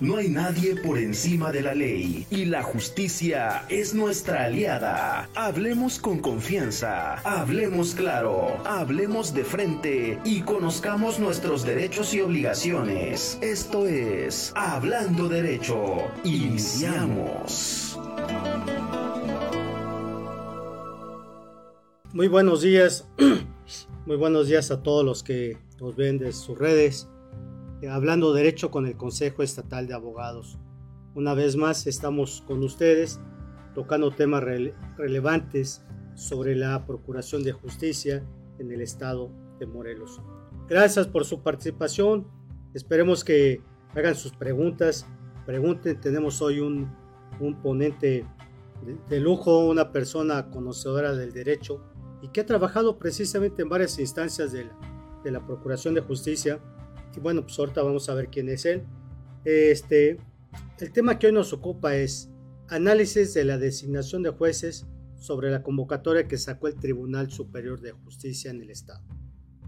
[0.00, 5.28] No hay nadie por encima de la ley y la justicia es nuestra aliada.
[5.34, 13.36] Hablemos con confianza, hablemos claro, hablemos de frente y conozcamos nuestros derechos y obligaciones.
[13.42, 16.10] Esto es Hablando Derecho.
[16.24, 17.98] Iniciamos.
[22.14, 23.06] Muy buenos días,
[24.06, 27.06] muy buenos días a todos los que nos ven de sus redes.
[27.82, 30.58] Eh, hablando derecho con el Consejo Estatal de Abogados.
[31.14, 33.20] Una vez más estamos con ustedes
[33.74, 34.44] tocando temas
[34.96, 35.82] relevantes
[36.14, 38.22] sobre la Procuración de Justicia
[38.58, 40.20] en el estado de Morelos.
[40.68, 42.26] Gracias por su participación.
[42.74, 43.62] Esperemos que
[43.94, 45.06] hagan sus preguntas.
[45.46, 46.90] Pregunten, tenemos hoy un,
[47.62, 48.26] ponente
[49.08, 51.82] de, lujo, una persona conocedora del derecho
[52.22, 54.68] y que ha trabajado precisamente en varias instancias de
[55.22, 56.60] de la Procuración de Justicia
[57.16, 58.82] y bueno, pues ahorita vamos a ver quién es él.
[59.44, 60.18] Este,
[60.78, 62.30] el tema que hoy nos ocupa es
[62.68, 64.86] análisis de la designación de jueces
[65.18, 69.02] sobre la convocatoria que sacó el Tribunal Superior de Justicia en el Estado.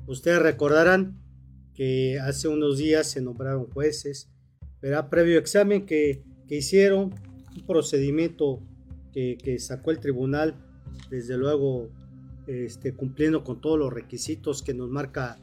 [0.06, 1.18] Ustedes recordarán
[1.74, 4.30] que hace unos días se nombraron jueces,
[4.80, 7.14] pero previo examen que, que hicieron,
[7.54, 8.62] un procedimiento
[9.12, 10.56] que, que, sacó el tribunal,
[11.10, 11.90] desde luego
[12.46, 15.38] este, cumpliendo con todos los requisitos que nos marca,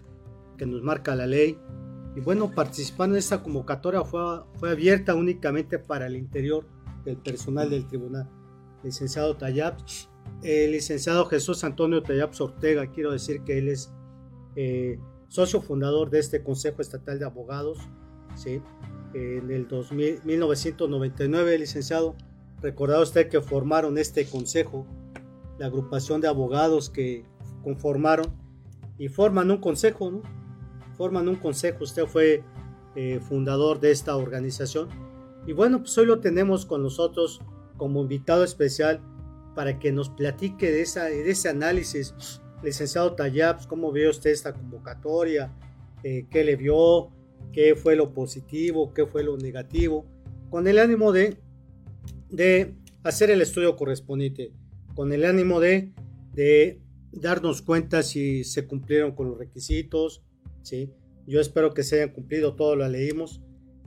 [0.60, 1.58] que nos marca la ley,
[2.16, 4.22] y bueno, participando en esta convocatoria fue,
[4.56, 6.66] fue abierta únicamente para el interior
[7.06, 8.28] del personal del tribunal.
[8.84, 9.78] Licenciado Tayab,
[10.44, 13.94] el licenciado Jesús Antonio Tayab Ortega, quiero decir que él es
[14.56, 17.78] eh, socio fundador de este Consejo Estatal de Abogados.
[18.36, 18.62] ¿sí?
[19.14, 22.16] En el 2000, 1999, licenciado,
[22.62, 24.86] recordado usted que formaron este consejo,
[25.58, 27.24] la agrupación de abogados que
[27.64, 28.28] conformaron
[28.98, 30.39] y forman un consejo, ¿no?
[31.00, 32.44] Forman un consejo, usted fue
[32.98, 34.90] eh, fundador de esta organización.
[35.48, 37.40] Y bueno, pues hoy lo tenemos con nosotros
[37.78, 39.00] como invitado especial
[39.56, 42.14] para que nos platique de, esa, de ese análisis.
[42.62, 45.56] Licenciado Tayab, pues, ¿cómo ve usted esta convocatoria?
[46.04, 47.12] Eh, ¿Qué le vio?
[47.54, 48.94] ¿Qué fue lo positivo?
[48.94, 50.06] ¿Qué fue lo negativo?
[50.50, 51.38] Con el ánimo de,
[52.30, 54.52] de hacer el estudio correspondiente,
[54.96, 55.94] con el ánimo de,
[56.34, 56.82] de
[57.14, 60.24] darnos cuenta si se cumplieron con los requisitos,
[60.62, 60.92] ¿sí?
[61.28, 63.42] Yo espero que se hayan cumplido, todo lo leímos,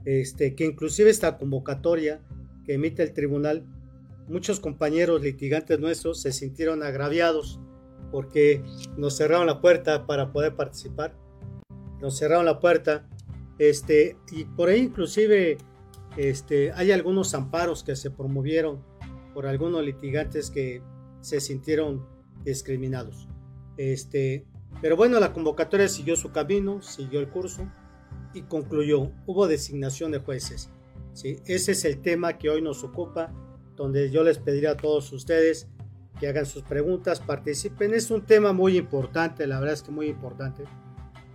[0.05, 2.21] este, que inclusive esta convocatoria
[2.65, 3.65] que emite el tribunal,
[4.27, 7.59] muchos compañeros litigantes nuestros se sintieron agraviados
[8.11, 8.63] porque
[8.95, 11.15] nos cerraron la puerta para poder participar,
[12.01, 13.07] nos cerraron la puerta,
[13.59, 15.57] este, y por ahí inclusive
[16.17, 18.83] este, hay algunos amparos que se promovieron
[19.33, 20.81] por algunos litigantes que
[21.21, 22.05] se sintieron
[22.43, 23.27] discriminados.
[23.77, 24.45] Este,
[24.81, 27.67] pero bueno, la convocatoria siguió su camino, siguió el curso
[28.33, 29.11] y concluyó.
[29.25, 30.69] Hubo designación de jueces.
[31.13, 31.37] ¿sí?
[31.45, 33.31] Ese es el tema que hoy nos ocupa,
[33.75, 35.67] donde yo les pediría a todos ustedes
[36.19, 37.93] que hagan sus preguntas, participen.
[37.93, 40.63] Es un tema muy importante, la verdad es que muy importante.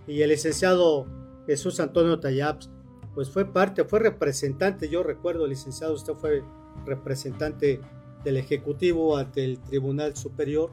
[0.07, 1.05] Y el licenciado
[1.45, 2.69] Jesús Antonio Tallaps,
[3.13, 6.43] pues fue parte, fue representante, yo recuerdo, licenciado, usted fue
[6.85, 7.81] representante
[8.23, 10.71] del Ejecutivo ante el Tribunal Superior.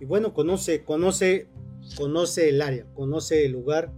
[0.00, 1.48] Y bueno, conoce, conoce
[1.96, 3.92] conoce el área, conoce el lugar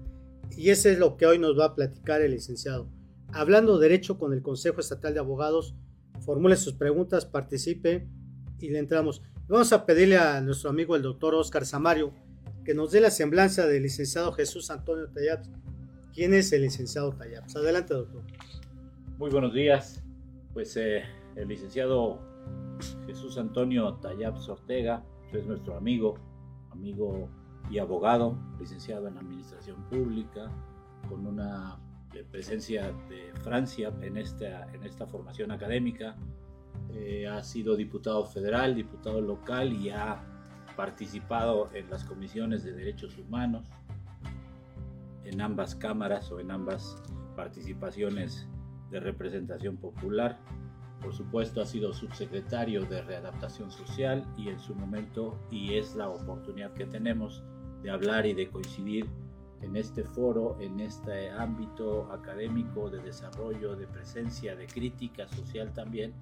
[0.56, 2.88] y eso es lo que hoy nos va a platicar el licenciado.
[3.32, 5.74] Hablando derecho con el Consejo Estatal de Abogados,
[6.20, 8.06] formule sus preguntas, participe
[8.60, 9.22] y le entramos.
[9.48, 12.12] Vamos a pedirle a nuestro amigo el doctor Oscar Samario
[12.64, 15.50] que nos dé la semblanza del licenciado Jesús Antonio Tallaps.
[16.14, 17.56] ¿Quién es el licenciado Tallaps?
[17.56, 18.22] Adelante, doctor.
[19.18, 20.02] Muy buenos días.
[20.54, 21.02] Pues eh,
[21.36, 22.20] el licenciado
[23.06, 26.14] Jesús Antonio Tallaps Ortega es nuestro amigo,
[26.70, 27.28] amigo
[27.70, 30.50] y abogado, licenciado en Administración Pública,
[31.08, 31.78] con una
[32.14, 36.16] eh, presencia de Francia en esta, en esta formación académica.
[36.90, 40.22] Eh, ha sido diputado federal, diputado local y ha
[40.76, 43.66] participado en las comisiones de derechos humanos
[45.24, 46.96] en ambas cámaras o en ambas
[47.36, 48.46] participaciones
[48.90, 50.38] de representación popular.
[51.00, 56.08] Por supuesto ha sido subsecretario de readaptación social y en su momento, y es la
[56.08, 57.42] oportunidad que tenemos,
[57.84, 59.06] de hablar y de coincidir
[59.60, 66.14] en este foro, en este ámbito académico de desarrollo, de presencia, de crítica social también,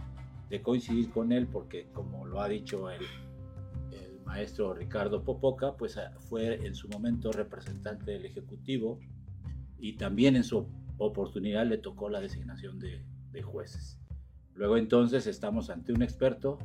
[0.51, 3.03] de coincidir con él, porque como lo ha dicho el,
[3.93, 8.99] el maestro Ricardo Popoca, pues ah, fue en su momento representante del Ejecutivo
[9.79, 10.67] y también en su
[10.99, 14.01] oportunidad le tocó la designación de, de jueces.
[14.55, 16.59] Luego entonces estamos ante un experto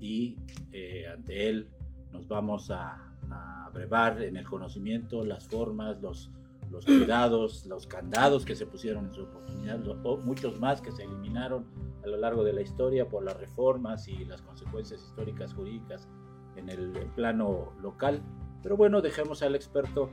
[0.00, 0.38] y
[0.72, 1.68] eh, ante él
[2.12, 6.30] nos vamos a, a brevar en el conocimiento las formas, los
[6.70, 9.80] los cuidados, los candados que se pusieron en su oportunidad,
[10.24, 11.66] muchos más que se eliminaron
[12.04, 16.08] a lo largo de la historia por las reformas y las consecuencias históricas jurídicas
[16.56, 18.22] en el plano local.
[18.62, 20.10] Pero bueno, dejemos al experto.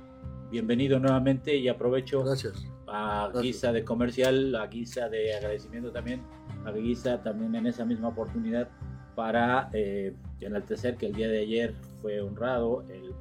[0.49, 2.65] Bienvenido nuevamente y aprovecho Gracias.
[2.87, 6.23] a guisa de comercial, a guisa de agradecimiento también,
[6.65, 8.69] a guisa también en esa misma oportunidad
[9.13, 13.13] para eh, enaltecer que el día de ayer fue honrado el,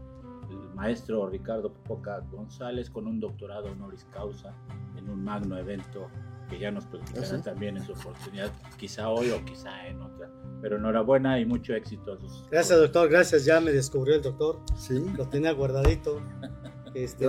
[0.75, 4.55] maestro Ricardo Poca González con un doctorado honoris causa
[4.97, 6.09] en un magno evento
[6.51, 10.31] que ya nos platicarán ¿Ah, también en su oportunidad, quizá hoy o quizá en otra.
[10.61, 12.49] Pero enhorabuena y mucho éxito a sus.
[12.51, 13.09] Gracias, doctor.
[13.09, 13.45] Gracias.
[13.45, 14.61] Ya me descubrió el doctor.
[14.77, 15.03] Sí.
[15.17, 16.21] Lo tenía guardadito.
[16.95, 17.27] Este,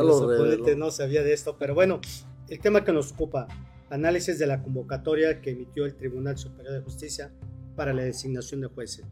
[0.77, 1.57] no sabía de esto.
[1.59, 1.99] Pero bueno,
[2.47, 3.49] el tema que nos ocupa:
[3.89, 7.33] análisis de la convocatoria que emitió el Tribunal Superior de Justicia
[7.75, 9.05] para la designación de jueces.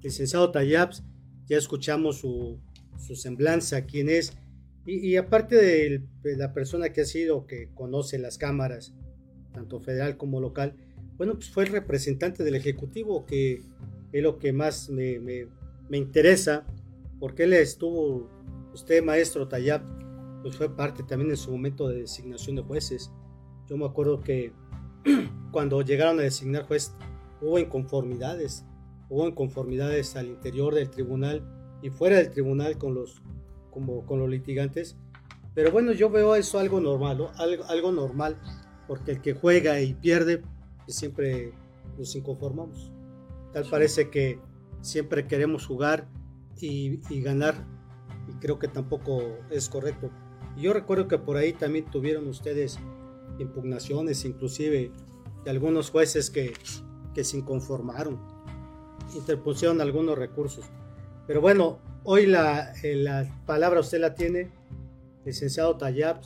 [0.00, 1.04] Licenciado Tayaps,
[1.52, 2.58] ya escuchamos su,
[2.98, 4.32] su semblanza, quién es.
[4.86, 6.02] Y, aparte de,
[6.36, 8.94] la persona que ha sido, que conoce las cámaras,
[9.52, 10.74] tanto federal como local,
[11.18, 13.62] bueno, pues fue el representante del Ejecutivo, que
[14.12, 16.66] es lo que más me, me, interesa,
[17.20, 18.30] porque él estuvo,
[18.72, 19.82] usted maestro Tayab,
[20.42, 23.12] pues fue parte también en su momento de designación de jueces.
[23.68, 24.52] Yo me acuerdo que
[25.52, 26.92] cuando llegaron a designar juez,
[27.42, 28.64] hubo inconformidades,
[29.12, 31.44] hubo inconformidades al interior del tribunal
[31.82, 33.20] y fuera del tribunal con los,
[33.70, 34.96] como, con los litigantes.
[35.54, 38.38] Pero bueno, yo veo eso algo normal, algo, algo normal
[38.88, 40.42] porque el que juega y pierde,
[40.84, 41.52] pues, siempre
[41.98, 42.90] nos inconformamos.
[43.52, 44.40] Tal parece que
[44.80, 46.08] siempre queremos jugar
[46.58, 47.66] y, ganar,
[48.28, 50.10] y creo que tampoco es correcto.
[50.56, 52.78] Y yo recuerdo que por ahí también tuvieron ustedes
[53.38, 54.90] impugnaciones, inclusive
[55.44, 56.54] de algunos jueces que,
[57.14, 58.18] que se inconformaron,
[59.14, 60.64] interpusieron algunos recursos.
[61.26, 64.52] Pero bueno, hoy la, eh, la palabra usted la tiene,
[65.24, 66.20] licenciado Tayab,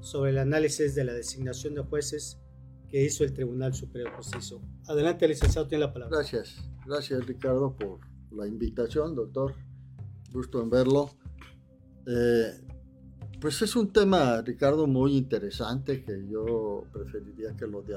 [0.00, 2.38] sobre el análisis de la designación de jueces
[2.88, 4.58] que hizo el Tribunal Superior de Justicia.
[4.86, 6.18] Adelante, licenciado, tiene la palabra.
[6.18, 8.00] Gracias, gracias Ricardo por
[8.32, 9.54] la invitación, doctor.
[10.30, 11.10] Gusto en verlo.
[12.06, 12.52] Eh,
[13.40, 17.94] pues es un tema, Ricardo, muy interesante que yo preferiría que, lo que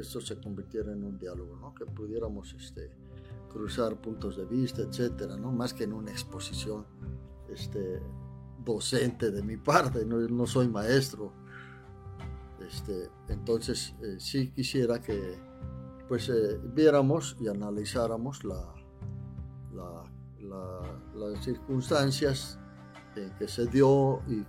[0.00, 1.74] esto se convirtiera en un diálogo, ¿no?
[1.74, 2.90] que pudiéramos este,
[3.54, 5.50] cruzar puntos de vista, etcétera, ¿no?
[5.50, 6.84] más que en una exposición
[7.48, 8.02] este,
[8.62, 11.32] docente de mi parte, no, no soy maestro
[12.66, 15.38] este, entonces, eh, sí quisiera que
[16.08, 18.74] pues eh, viéramos y analizáramos la,
[21.14, 22.58] las circunstancias
[23.16, 24.44] en que se dio y,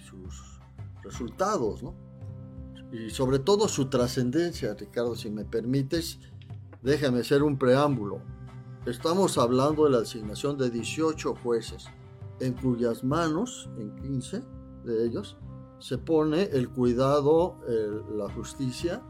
[0.00, 0.60] sus
[1.02, 1.94] resultados, ¿no?
[2.92, 6.18] Y sobre todo su trascendencia, Ricardo, si me permites,
[6.86, 8.20] déjame hacer un preámbulo.
[8.86, 11.86] Estamos hablando de la asignación de 18 jueces,
[12.38, 14.42] en cuyas manos, en 15
[14.84, 15.36] de ellos,
[15.80, 17.58] se pone el cuidado,
[18.14, 19.02] la justicia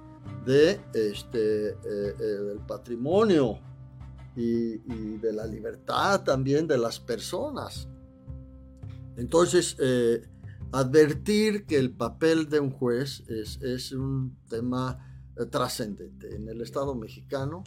[0.46, 3.58] de este, eh, eh, del patrimonio
[4.34, 4.78] y,
[5.18, 7.88] de la libertad también de las personas.
[9.18, 10.22] Entonces, eh,
[10.72, 15.15] advertir que el papel de un juez es, es un tema
[15.50, 16.34] trascendente.
[16.34, 17.64] En el Estado mexicano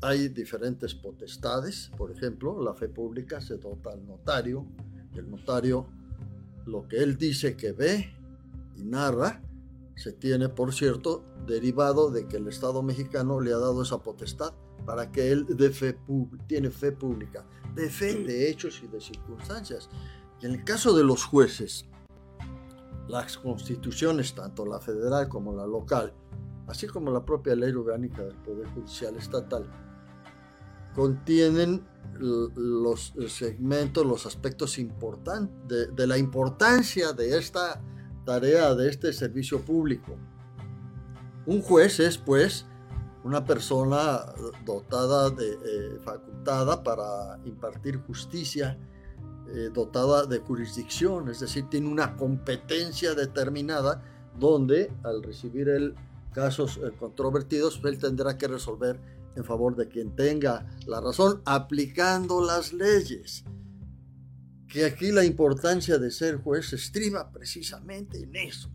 [0.00, 4.64] hay diferentes potestades, por ejemplo, la fe pública se dota al notario
[5.12, 5.88] y el notario
[6.66, 8.14] lo que él dice que ve
[8.76, 9.42] y narra
[9.96, 14.54] se tiene, por cierto, derivado de que el Estado mexicano le ha dado esa potestad
[14.86, 15.98] para que él de fe
[16.46, 17.44] tiene fe pública,
[17.74, 19.90] de fe de hechos y de circunstancias.
[20.40, 21.84] Y en el caso de los jueces,
[23.08, 26.14] las constituciones, tanto la federal como la local,
[26.70, 29.66] así como la propia ley orgánica del Poder Judicial Estatal,
[30.94, 31.84] contienen
[32.18, 37.80] los segmentos, los aspectos importantes de, la importancia de esta
[38.24, 40.16] tarea, de este servicio público.
[41.46, 42.66] Un juez es, pues,
[43.24, 44.20] una persona
[44.64, 48.78] dotada de eh, facultada para impartir justicia,
[49.48, 54.02] eh, dotada de jurisdicción, es decir, tiene una competencia determinada
[54.38, 55.94] donde al recibir el
[56.32, 59.00] casos eh, controvertidos, él tendrá que resolver
[59.36, 63.44] en favor de quien tenga la razón, aplicando las leyes.
[64.68, 68.70] Que aquí la importancia de ser juez estriba precisamente en eso,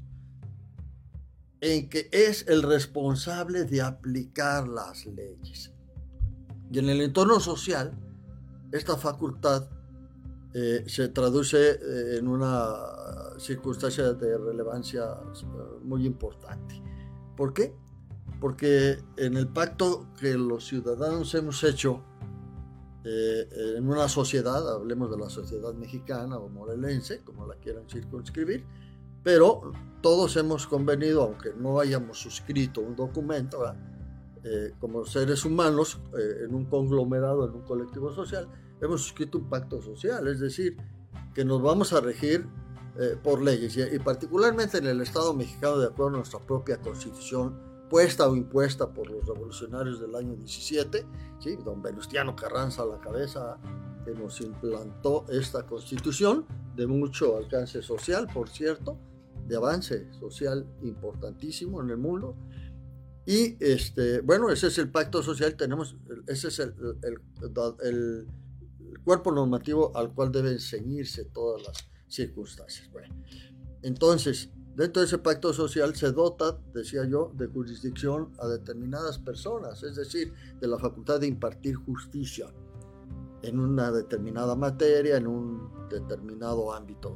[1.62, 5.72] en que es el responsable de aplicar las leyes.
[6.72, 7.98] Y en el entorno social,
[8.72, 9.70] esta facultad
[10.58, 16.82] eh, se traduce eh, en una circunstancia de relevancia eh, muy importante.
[17.36, 17.74] ¿Por qué?
[18.40, 22.04] porque en el pacto que los ciudadanos hemos hecho
[23.04, 28.66] eh, en una sociedad, hablemos de la sociedad mexicana o morelense, como la quieran circunscribir,
[29.24, 33.64] pero todos hemos convenido, aunque no hayamos suscrito un documento,
[34.44, 38.48] eh, como seres humanos, eh, en un conglomerado, en un colectivo social,
[38.82, 40.78] hemos suscrito un pacto social, es decir,
[41.34, 42.46] que nos vamos a regir
[42.98, 47.60] eh, por leyes y, particularmente en el Estado mexicano de acuerdo a nuestra propia constitución
[47.90, 51.06] puesta o impuesta por los revolucionarios del año 17,
[51.40, 51.58] ¿sí?
[51.58, 53.58] don Venustiano Carranza a la cabeza
[54.06, 58.98] que nos implantó esta constitución de mucho alcance social, por cierto,
[59.46, 62.36] de avance social importantísimo en el mundo.
[63.26, 65.98] Y este, bueno, ese es el pacto social, tenemos,
[66.28, 66.74] ese es el,
[67.04, 67.20] el,
[67.84, 68.28] el
[69.04, 72.90] cuerpo normativo al cual deben ceñirse todas las circunstancias.
[72.92, 73.14] Bueno,
[73.82, 79.84] entonces, dentro de ese pacto social se dota, decía yo, de jurisdicción a determinadas personas,
[79.84, 82.48] es decir, de la facultad de impartir justicia
[83.42, 87.16] en una determinada materia, en un determinado ámbito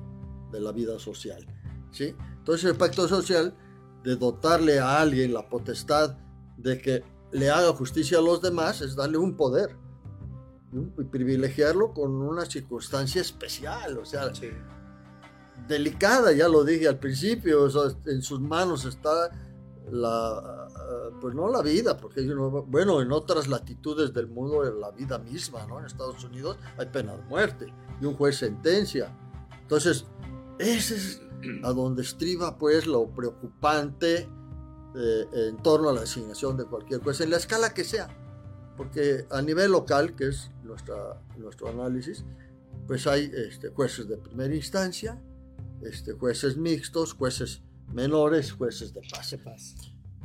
[0.52, 1.46] de la vida social.
[1.92, 2.16] ¿sí?
[2.38, 3.56] Entonces el pacto social
[4.04, 6.18] de dotarle a alguien la potestad
[6.58, 9.76] de que le haga justicia a los demás es darle un poder
[10.72, 14.32] y privilegiarlo con una circunstancia especial, o sea,
[15.68, 17.68] delicada, ya lo dije al principio,
[18.06, 19.32] en sus manos está
[19.92, 20.68] la,
[21.20, 22.22] pues no la vida, porque
[22.68, 25.80] bueno, en otras latitudes del mundo, la vida misma, ¿no?
[25.80, 29.16] En Estados Unidos hay pena de muerte y un juez sentencia.
[29.62, 30.06] Entonces,
[30.58, 31.22] ese es
[31.64, 34.28] a donde estriba pues lo preocupante
[34.96, 38.10] eh, en torno a la designación de cualquier juez, en la escala que sea,
[38.76, 42.26] porque a nivel local, que es nuestra, nuestro análisis,
[42.88, 45.22] pues hay este, jueces de primera instancia,
[45.84, 47.62] este, jueces mixtos, jueces
[47.94, 49.36] menores, jueces de paz.
[49.44, 49.76] paz.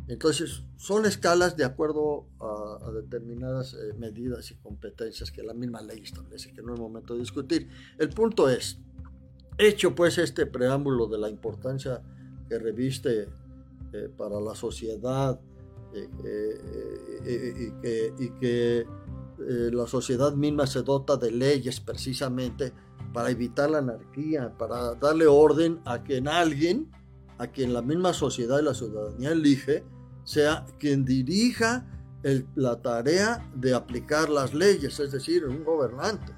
[0.07, 6.01] Entonces, son escalas de acuerdo a, determinadas eh, medidas y competencias que la misma ley
[6.03, 7.69] establece, que no es momento de discutir.
[7.99, 8.79] El punto es,
[9.57, 12.03] hecho pues este preámbulo de la importancia
[12.49, 13.29] que reviste
[13.93, 15.41] eh, para la sociedad
[15.95, 16.09] eh,
[18.19, 18.87] y que
[19.39, 22.73] la sociedad misma se dota de leyes precisamente
[23.15, 26.91] para evitar la anarquía, para darle orden a que en alguien,
[27.39, 29.85] a quien la misma sociedad y la ciudadanía elige,
[30.25, 31.87] sea quien dirija
[32.57, 36.33] la tarea de aplicar las leyes, es decir, un gobernante.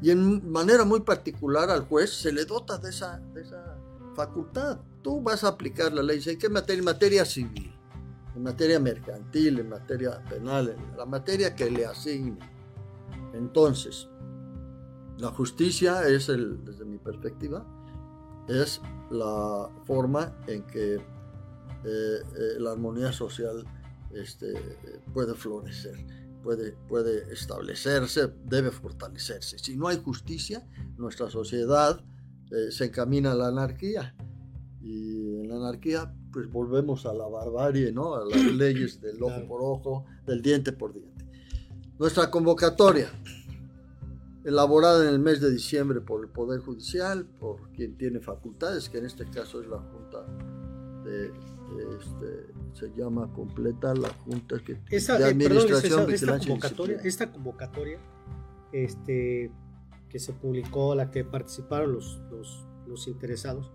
[0.00, 3.76] Y en manera muy particular al juez se le dota de esa, esa
[4.14, 4.78] facultad.
[5.02, 6.22] Tú vas a aplicar la ley.
[6.24, 6.78] ¿En qué materia?
[6.78, 7.74] En materia civil,
[8.34, 12.38] en materia mercantil, en materia penal, en la materia que le asigne.
[13.34, 14.08] Entonces,
[15.18, 17.64] la justicia es, el, desde mi perspectiva,
[18.48, 18.80] es
[19.10, 21.00] la forma en que eh,
[21.84, 22.22] eh,
[22.58, 23.64] la armonía social
[24.12, 24.54] este,
[25.12, 25.96] puede florecer,
[26.42, 29.58] puede, puede establecerse, debe fortalecerse.
[29.58, 32.00] Si no hay justicia, nuestra sociedad
[32.50, 34.14] eh, se encamina a la anarquía.
[34.80, 38.14] Y en la anarquía, pues volvemos a la barbarie, ¿no?
[38.14, 41.24] A las leyes del ojo por ojo, del diente por diente.
[41.98, 43.10] Nuestra convocatoria,
[44.46, 48.98] elaborada en el mes de diciembre por el Poder Judicial, por quien tiene facultades, que
[48.98, 50.24] en este caso es la Junta
[51.04, 51.32] de
[51.98, 57.98] este, se llama completa la Junta que, de Administración esta, convocatoria, esta convocatoria
[58.72, 59.50] este,
[60.08, 62.20] que se publicó, la que participaron los,
[62.86, 63.72] los, interesados,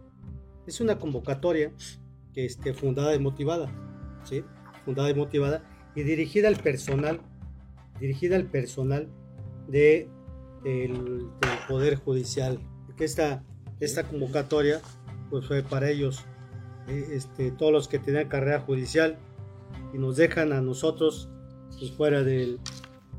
[0.65, 1.73] es una convocatoria
[2.33, 3.69] que esté fundada y motivada,
[4.23, 4.43] ¿sí?
[4.85, 7.19] fundada y motivada y dirigida al personal,
[7.99, 9.09] dirigida al personal
[9.67, 10.09] de,
[10.63, 11.29] del,
[11.67, 13.43] Poder Judicial, porque esta,
[13.79, 14.81] esta convocatoria
[15.29, 16.25] pues fue para ellos
[16.87, 19.17] eh, este, todos los que tenían carrera judicial
[19.93, 21.29] y nos dejan a nosotros
[21.79, 22.59] pues, fuera, del,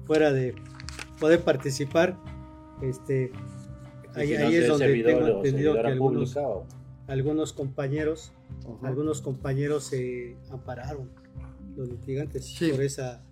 [0.04, 0.54] fuera de
[1.18, 2.18] poder participar.
[2.82, 3.32] Este,
[4.14, 6.37] ahí, es donde tengo entendido que algunos,
[7.06, 8.32] algunos compañeros,
[8.82, 11.11] algunos compañeros se ampararon,
[11.76, 13.25] los litigantes, por esa...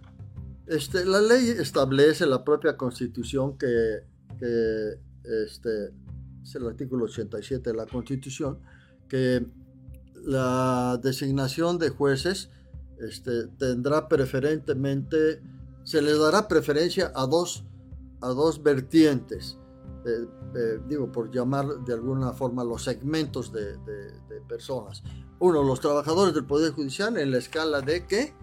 [0.71, 4.05] Este, la ley establece la propia constitución que,
[5.45, 5.93] este,
[6.45, 8.61] es el artículo 87 de la constitución,
[9.09, 9.45] que
[10.23, 12.51] la designación de jueces
[13.01, 15.43] este, tendrá preferentemente,
[15.83, 17.65] se les dará preferencia a dos,
[18.21, 19.59] a dos vertientes,
[20.07, 23.77] eh, eh, digo, por llamar de alguna forma los segmentos de,
[24.49, 25.03] personas.
[25.41, 28.35] Uno, los trabajadores del Poder Judicial en la escala de que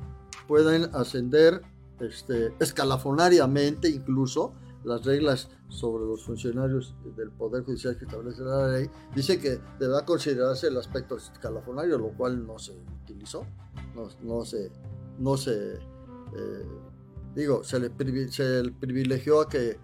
[0.46, 1.62] pueden ascender
[2.00, 8.90] este, escalafonariamente incluso las reglas sobre los funcionarios del Poder Judicial que establece la ley,
[9.14, 12.72] dice que deberá considerarse el aspecto escalafonario, lo cual no se
[13.04, 13.46] utilizó,
[13.96, 14.72] no, no se,
[15.20, 16.66] no se eh,
[17.36, 19.78] digo, se le, privilegió a que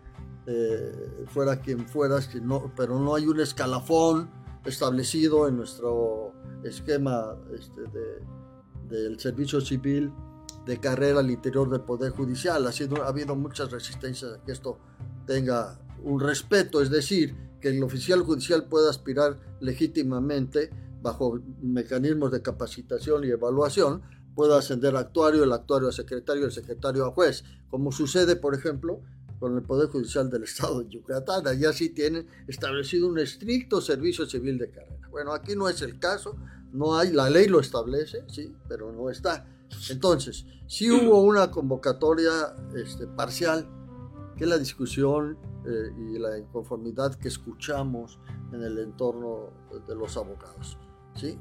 [0.47, 2.17] eh, fuera quien fuera,
[2.75, 4.29] pero no hay un escalafón
[4.65, 7.81] establecido en nuestro esquema este,
[8.89, 10.11] del servicio civil
[10.65, 12.65] de carrera al interior del Poder Judicial.
[12.65, 14.79] Ha, sido, ha habido muchas resistencias a que esto
[15.25, 20.69] tenga un respeto, es decir, que el oficial judicial pueda aspirar legítimamente
[21.01, 24.01] bajo mecanismos de capacitación y evaluación,
[24.35, 28.55] pueda ascender a actuario, el actuario a secretario, el secretario a juez, como sucede, por
[28.55, 29.01] ejemplo,
[29.39, 31.45] con el Poder Judicial del Estado de Yucatán.
[31.47, 35.07] Allá sí tienen establecido un estricto servicio civil de carrera.
[35.09, 36.37] Bueno, aquí no es el caso,
[36.71, 39.45] no hay, la ley lo establece, sí, pero no está.
[39.89, 42.31] Entonces, sí hubo una convocatoria
[42.75, 43.67] este, parcial,
[44.37, 48.19] que la discusión eh, y la inconformidad que escuchamos
[48.51, 49.51] en el entorno
[49.87, 50.77] de los abogados,
[51.15, 51.37] ¿sí?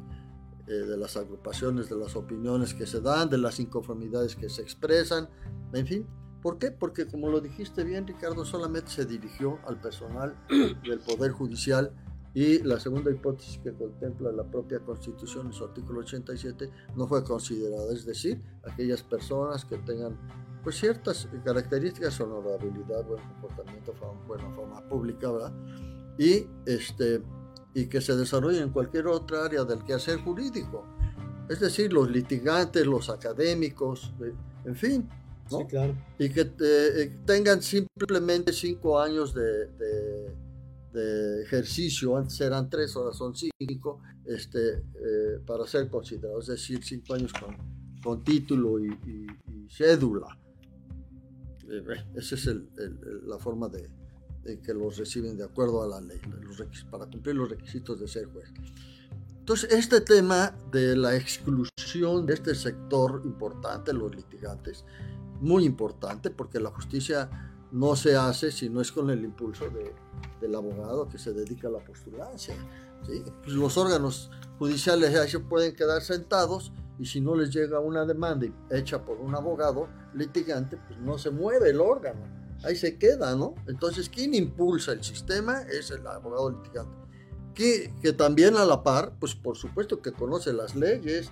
[0.68, 4.62] Eh, de las agrupaciones, de las opiniones que se dan, de las inconformidades que se
[4.62, 5.28] expresan,
[5.72, 6.06] en fin.
[6.40, 6.70] ¿Por qué?
[6.70, 11.92] Porque como lo dijiste bien, Ricardo, solamente se dirigió al personal del Poder Judicial
[12.34, 17.22] y la segunda hipótesis que contempla la propia Constitución en su artículo 87 no fue
[17.22, 20.16] considerada, es decir, aquellas personas que tengan
[20.62, 23.94] pues ciertas características, honorabilidad, buen comportamiento,
[24.26, 25.52] buena forma pública, ¿verdad?
[26.16, 27.20] Y, este,
[27.74, 30.86] y que se desarrollen en cualquier otra área del quehacer jurídico.
[31.48, 34.32] Es decir, los litigantes, los académicos, eh,
[34.64, 35.08] en fin.
[35.50, 35.58] ¿no?
[35.58, 35.96] Sí, claro.
[36.18, 40.41] Y que eh, tengan simplemente cinco años de de
[40.94, 47.14] ejercicio, antes eran tres, ahora son cinco, este, eh, para ser considerados, es decir, cinco
[47.14, 47.56] años con,
[48.02, 49.26] con título y,
[49.68, 50.38] cédula.
[51.68, 51.82] Eh,
[52.16, 52.50] esa es
[53.24, 53.88] la forma de,
[54.62, 56.20] que los reciben de acuerdo a la ley,
[56.90, 58.50] para cumplir los requisitos de ser juez.
[59.38, 64.84] Entonces, este tema de la exclusión de este sector importante, los litigantes,
[65.40, 69.94] muy importante porque la justicia no se hace si no es con el impulso de,
[70.40, 72.54] del abogado que se dedica a la postulancia.
[73.04, 78.04] Pues los órganos judiciales ya se pueden quedar sentados y si no les llega una
[78.04, 82.20] demanda hecha por un abogado litigante, pues no se mueve el órgano,
[82.62, 83.54] ahí se queda, ¿no?
[83.66, 85.62] Entonces, ¿quién impulsa el sistema?
[85.62, 86.92] Es el abogado litigante.
[87.54, 91.30] Que, que también a la par, pues por supuesto que conoce las leyes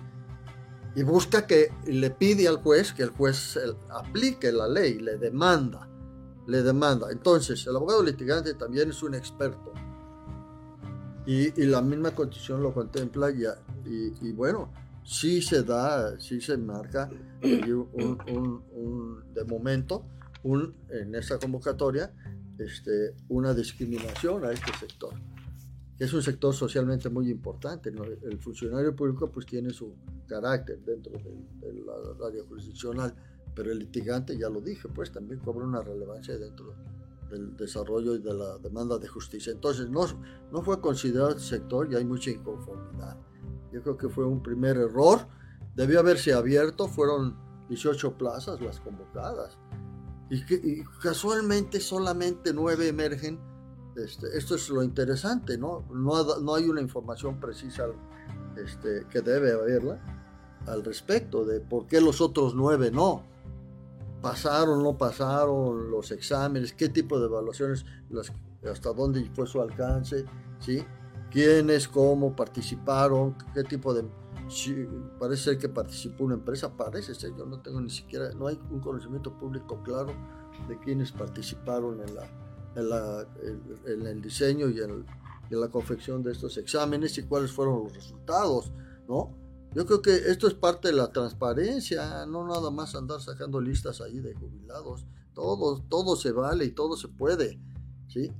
[0.95, 3.57] y busca que le pide al juez que el juez
[3.89, 5.90] aplique la ley, le demanda
[6.51, 7.11] le demanda.
[7.11, 9.73] Entonces, el abogado litigante también es un experto.
[11.25, 13.57] Y, la misma constitución lo contempla ya.
[13.85, 14.69] Y, bueno,
[15.03, 17.09] sí se da, sí se marca
[17.41, 17.85] de
[19.47, 20.05] momento
[20.43, 22.11] en esa convocatoria
[22.57, 25.13] este, una discriminación a este sector,
[25.97, 27.91] es un sector socialmente muy importante.
[28.23, 29.93] El funcionario público pues tiene su
[30.27, 33.13] carácter dentro de, de la área jurisdiccional
[33.55, 36.73] pero el litigante, ya lo dije, pues también cobra una relevancia dentro
[37.29, 39.51] del desarrollo y de la demanda de justicia.
[39.51, 40.05] Entonces, no,
[40.51, 43.17] no fue considerado el sector y hay mucha inconformidad.
[43.71, 45.27] Yo creo que fue un primer error.
[45.75, 47.37] Debió haberse abierto, fueron
[47.69, 49.57] 18 plazas las convocadas.
[50.29, 53.39] Y, que, casualmente solamente nueve emergen.
[53.95, 55.85] Este, esto es lo interesante, ¿no?
[55.93, 57.87] No, no hay una información precisa
[58.57, 60.01] este, que debe haberla
[60.67, 63.23] al respecto de por qué los otros nueve no
[64.21, 67.85] pasaron, no pasaron los exámenes, qué tipo de evaluaciones,
[68.69, 70.25] hasta dónde fue su alcance,
[70.59, 70.83] ¿sí?
[71.31, 74.03] quiénes, cómo participaron, qué tipo de...
[75.19, 78.59] parece ser que participó una empresa, parece ser, yo no tengo ni siquiera, no hay
[78.69, 80.13] un conocimiento público claro
[80.67, 83.27] de quiénes participaron en, la,
[83.87, 85.05] en, el diseño y en,
[85.49, 88.71] en la confección de estos exámenes y cuáles fueron los resultados,
[89.07, 89.40] ¿no?
[89.73, 94.01] Yo creo que esto es parte de la transparencia, no nada más andar sacando listas
[94.01, 95.05] ahí de jubilados.
[95.33, 97.57] Todo, todo se vale y todo se puede,
[98.09, 98.31] ¿sí?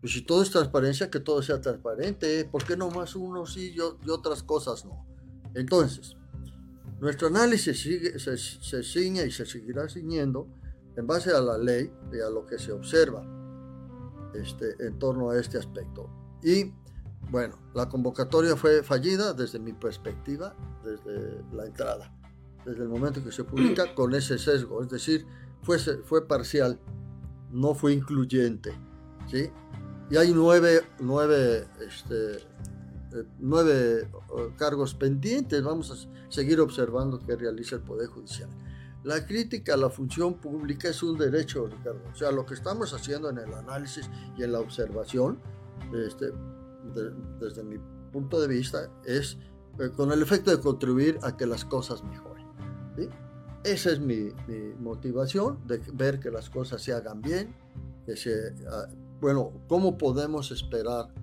[0.00, 2.44] Pues si todo es transparencia, que todo sea transparente.
[2.50, 5.06] ¿Por qué no más uno sí y otras cosas no?
[5.54, 6.16] Entonces,
[7.00, 10.48] nuestro análisis sigue, se, se ciña y se seguirá ciñendo
[10.96, 13.22] en base a la ley y a lo que se observa
[14.34, 16.08] este, en torno a este aspecto.
[16.42, 16.72] Y
[17.32, 22.14] bueno, la convocatoria fue fallida desde mi perspectiva, desde la entrada,
[22.66, 25.26] desde el momento que se publica con ese sesgo, es decir,
[25.62, 26.78] fue, fue parcial,
[27.50, 28.74] no fue incluyente.
[29.30, 29.50] ¿sí?
[30.10, 34.10] Y hay nueve, nueve, este, eh, nueve
[34.58, 38.50] cargos pendientes, vamos a seguir observando que realiza el Poder Judicial.
[39.04, 42.02] La crítica a la función pública es un derecho, Ricardo.
[42.12, 45.40] O sea, lo que estamos haciendo en el análisis y en la observación,
[45.94, 46.30] este,
[47.40, 47.78] desde mi
[48.12, 49.38] punto de vista, es
[49.78, 52.32] eh, con el efecto de contribuir a que las cosas mejoren.
[53.64, 54.30] Esa es mi,
[54.80, 57.54] motivación, de ver que las cosas se hagan bien,
[58.04, 58.88] que se, ah,
[59.20, 61.14] bueno, ¿cómo podemos esperar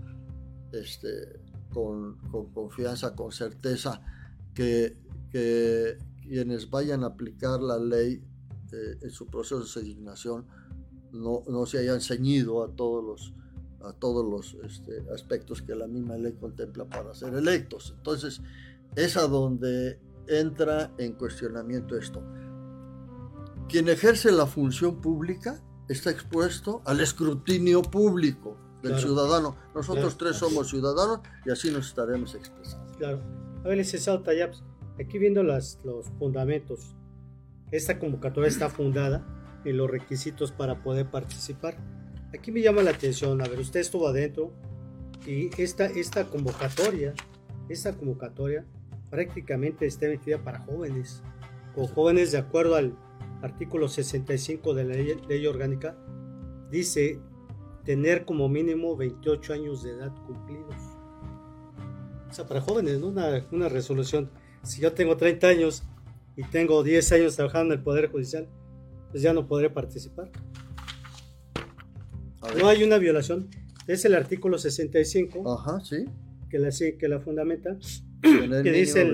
[0.72, 1.42] este,
[1.74, 2.18] con,
[2.54, 4.02] confianza, con certeza,
[4.54, 4.98] que,
[5.32, 8.24] quienes vayan a aplicar la ley
[8.72, 10.46] eh, en su proceso de asignación
[11.12, 13.34] no, no, se hayan ceñido a todos los,
[13.84, 17.94] a todos los este, aspectos que la misma ley contempla para ser electos.
[17.98, 18.42] Entonces,
[18.96, 22.22] es a donde entra en cuestionamiento esto.
[23.68, 29.56] Quien ejerce la función pública está expuesto al escrutinio público del ciudadano.
[29.76, 32.94] Nosotros tres somos ciudadanos y así nos estaremos expresando.
[32.98, 33.20] Claro.
[33.64, 34.64] A ver, licenciado Tayaps,
[35.00, 36.96] aquí viendo las, los fundamentos,
[37.72, 39.26] esta convocatoria está fundada
[39.66, 41.78] en los requisitos para poder participar.
[42.34, 44.52] Aquí me llama la atención, a ver, usted estuvo adentro
[45.26, 47.14] y esta, esta convocatoria,
[47.70, 48.66] esta convocatoria
[49.10, 51.24] prácticamente está emitida para jóvenes,
[51.76, 52.96] o jóvenes de acuerdo al
[53.42, 54.96] artículo 65 de la
[55.28, 55.98] ley, orgánica,
[56.70, 57.20] dice
[57.84, 60.76] tener como mínimo 28 años de edad cumplidos.
[62.30, 63.08] O sea, para jóvenes, ¿no?
[63.08, 64.30] Una, una resolución.
[64.62, 65.84] Si yo tengo 30 años
[66.36, 68.48] y tengo 10 años trabajando en el Poder Judicial,
[69.10, 70.30] pues ya no podré participar.
[72.58, 73.50] No hay una violación.
[73.88, 75.52] Es el artículo 65.
[75.52, 76.06] Ajá, sí.
[76.50, 77.78] Que la, que la fundamenta.
[78.22, 79.06] que dice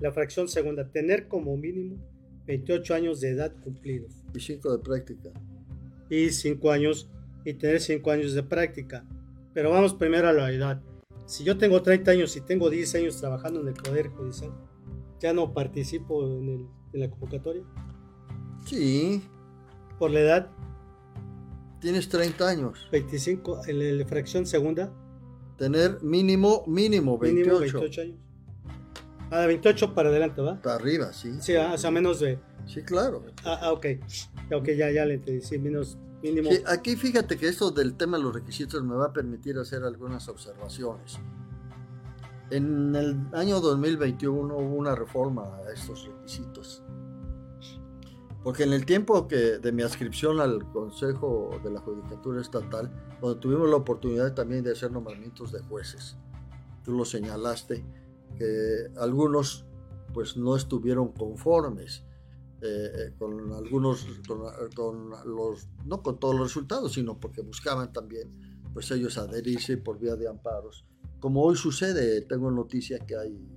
[0.00, 1.96] la fracción segunda, tener como mínimo
[2.46, 4.12] 28 años de edad cumplidos.
[4.34, 5.30] Y 5 de práctica.
[6.10, 7.10] Y 5 años,
[7.44, 9.04] y tener 5 años de práctica.
[9.54, 10.82] Pero vamos primero a la edad.
[11.26, 14.52] Si yo tengo 30 años y tengo 10 años trabajando en el Poder Judicial,
[15.20, 17.62] ¿ya no participo en, el, en la convocatoria?
[18.66, 19.22] Sí.
[19.98, 20.50] ¿Por la edad?
[21.84, 22.88] Tienes 30 años.
[22.92, 24.90] 25, en la fracción segunda.
[25.58, 27.34] Tener mínimo, mínimo 28.
[27.34, 28.16] Mínimo 28 años.
[29.30, 30.62] Ah, de 28 para adelante, ¿va?
[30.62, 31.32] Para arriba, sí.
[31.42, 32.38] Sí, ah, o sea, menos de...
[32.66, 33.22] Sí, claro.
[33.44, 33.84] Ah, ah, ok.
[34.54, 35.42] Ok, ya, ya le entendí.
[35.42, 36.48] Sí, menos mínimo.
[36.66, 40.26] aquí fíjate que esto del tema de los requisitos me va a permitir hacer algunas
[40.28, 41.18] observaciones.
[42.50, 46.82] En el año 2021 hubo una reforma a estos requisitos.
[48.44, 53.40] Porque en el tiempo que de mi adscripción al Consejo de la Judicatura Estatal, cuando
[53.40, 56.18] tuvimos la oportunidad también de hacer nombramientos de jueces,
[56.84, 57.82] tú lo señalaste,
[58.36, 59.64] que algunos
[60.12, 62.04] pues no estuvieron conformes
[62.60, 64.06] eh, eh, con algunos,
[64.74, 69.98] con, los, no con todos los resultados, sino porque buscaban también pues ellos adherirse por
[69.98, 70.84] vía de amparos.
[71.18, 73.48] Como hoy sucede, tengo noticia que hay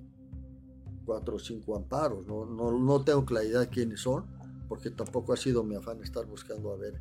[1.06, 4.37] cuatro o cinco amparos, no, no, no tengo claridad quiénes son,
[4.68, 7.00] porque tampoco ha sido mi afán estar buscando a ver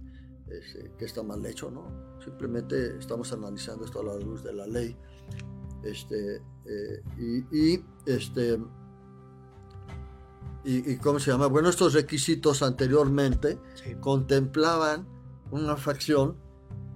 [0.48, 1.88] este, qué está mal hecho, ¿no?
[2.24, 4.96] Simplemente estamos analizando esto a la luz de la ley
[5.82, 7.02] este, eh,
[7.52, 8.58] y, este,
[10.64, 11.46] y, ¿cómo se llama?
[11.46, 13.58] Bueno, estos requisitos anteriormente
[14.00, 15.06] contemplaban
[15.52, 16.36] una facción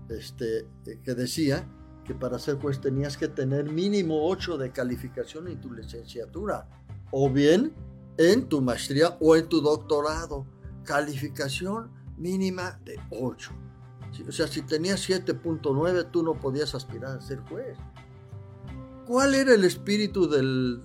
[0.09, 0.66] este,
[1.04, 1.68] que decía
[2.04, 6.68] que para ser juez tenías que tener mínimo 8 de calificación en tu licenciatura,
[7.12, 7.72] o bien
[8.18, 10.44] en tu maestría o en tu doctorado.
[10.90, 13.53] Calificación mínima de 8.
[14.29, 17.79] O sea, si tenías 7.9, tú no podías aspirar a ser juez.
[19.07, 20.83] ¿Cuál era el espíritu del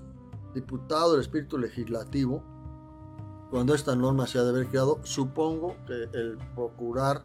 [0.53, 2.43] diputado, el espíritu legislativo,
[3.49, 4.99] cuando esta norma se ha de haber creado?
[5.03, 7.23] Supongo que el procurar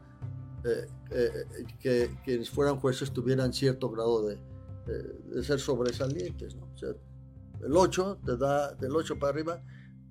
[0.65, 1.31] eh, eh,
[1.79, 4.39] que quienes fueran jueces tuvieran cierto grado de,
[4.87, 6.55] de ser sobresalientes.
[6.55, 6.91] O sea,
[7.63, 9.63] el 8 te da, del 8 para arriba,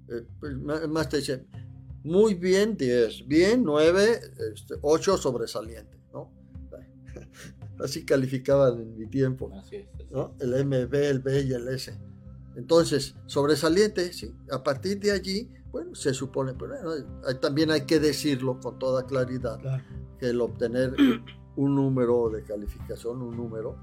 [0.07, 1.45] eh, pues más te dice,
[2.03, 4.19] muy bien 10, bien 9,
[4.81, 5.97] 8 este, sobresaliente.
[6.13, 6.31] ¿no?
[7.79, 9.51] Así calificaban en mi tiempo.
[10.39, 11.97] El MB, el B y el S.
[12.55, 14.35] Entonces, sobresaliente, sí.
[14.51, 16.75] A partir de allí, bueno, se supone, pero
[17.39, 19.59] también hay que decirlo con toda claridad,
[20.17, 20.93] que el obtener
[21.55, 23.77] un número de calificación, un número,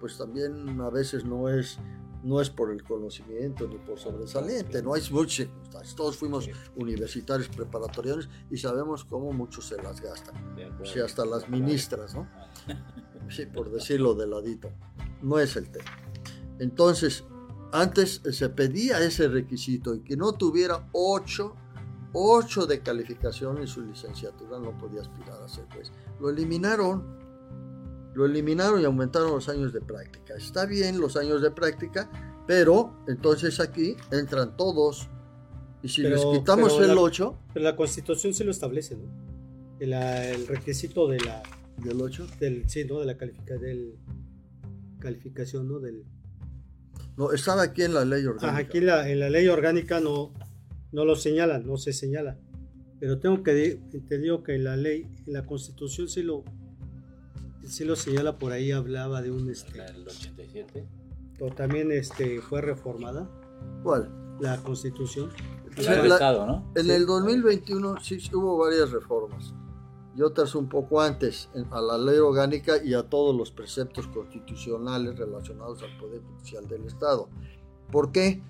[0.00, 1.78] pues también a veces no es
[2.22, 5.94] no es por el conocimiento ni por sobresaliente, no hay muchas circunstancias.
[5.94, 10.34] Todos fuimos universitarios preparatorios y sabemos cómo muchos se las gastan.
[10.80, 12.28] O sea, hasta las ministras, ¿no?
[13.30, 14.70] Sí, por decirlo de ladito.
[15.20, 15.90] No es el tema.
[16.58, 17.24] Entonces,
[17.72, 21.54] antes se pedía ese requisito y que no tuviera 8,
[22.14, 25.92] 8 de calificación en su licenciatura no podía aspirar a ser juez.
[26.20, 27.17] Lo eliminaron,
[28.18, 30.34] lo eliminaron y aumentaron los años de práctica.
[30.34, 32.10] Está bien los años de práctica,
[32.48, 35.08] pero entonces aquí entran todos.
[35.84, 37.38] Y si les quitamos el 8...
[37.54, 39.08] Pero la constitución sí lo establece, ¿no?
[39.78, 41.44] El, el requisito de la
[41.76, 42.26] ¿Del 8?
[42.40, 42.98] Del, sí, ¿no?
[42.98, 43.94] De la del,
[44.98, 45.78] calificación, ¿no?
[45.78, 46.02] Del...
[47.16, 48.56] No, estaba aquí en la ley orgánica.
[48.56, 50.34] aquí en la, en la ley orgánica no,
[50.90, 52.36] no lo señala, no se señala.
[52.98, 56.42] Pero tengo que entendido que en la ley, en la constitución sí lo,
[57.68, 59.48] sí lo señala por ahí, hablaba de un...
[59.50, 60.86] Este, ¿El 87?
[61.40, 63.28] o también este, fue reformada
[63.84, 64.10] ¿Cuál?
[64.40, 65.30] la constitución.
[65.76, 66.72] Sí, La Estado, ¿no?
[66.74, 66.90] En Sí.
[66.90, 69.54] el 2021 sí hubo varias reformas
[70.16, 75.16] y otras un poco antes a la ley orgánica y a todos los preceptos constitucionales
[75.16, 77.28] relacionados al Poder Judicial del Estado.
[77.92, 78.42] ¿Por qué?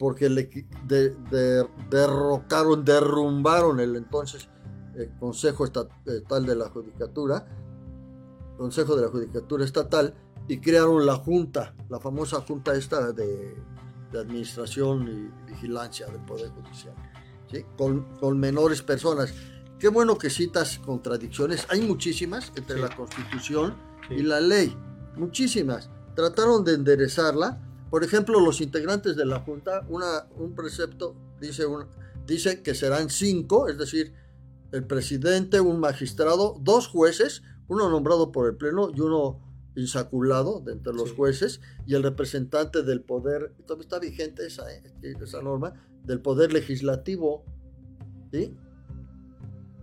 [0.00, 0.50] Porque le
[0.88, 4.48] de- de- derrocaron, derrumbaron el entonces
[4.96, 7.46] eh, Consejo Estatal de la Judicatura,
[8.56, 10.14] Consejo de la Judicatura Estatal,
[10.48, 13.54] y crearon la Junta, la famosa Junta esta de,
[14.10, 15.06] de Administración
[15.46, 16.94] y Vigilancia del Poder Judicial.
[17.50, 17.64] ¿sí?
[17.76, 19.32] con, con menores personas.
[19.78, 21.66] Qué bueno que citas contradicciones.
[21.70, 22.82] Hay muchísimas entre Sí.
[22.82, 23.74] la Constitución
[24.08, 24.14] Sí.
[24.14, 24.76] y la ley.
[25.16, 25.90] Muchísimas.
[26.16, 27.60] Trataron de enderezarla.
[27.90, 31.86] Por ejemplo, los integrantes de la Junta, una, un precepto dice, un-
[32.26, 34.14] dice que serán cinco, es decir,
[34.72, 39.40] el presidente, un magistrado, dos jueces, uno nombrado por el Pleno y uno
[39.74, 41.14] insaculado de entre los Sí.
[41.16, 44.82] jueces, y el representante del poder, todavía está vigente esa, eh,
[45.20, 45.72] esa norma,
[46.04, 47.44] del poder legislativo.
[48.30, 48.54] ¿sí?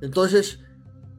[0.02, 0.60] Entonces,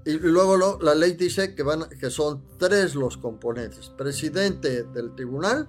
[0.04, 3.90] y luego lo- la ley dice que, van, que son tres los componentes.
[3.90, 5.68] Presidente del tribunal,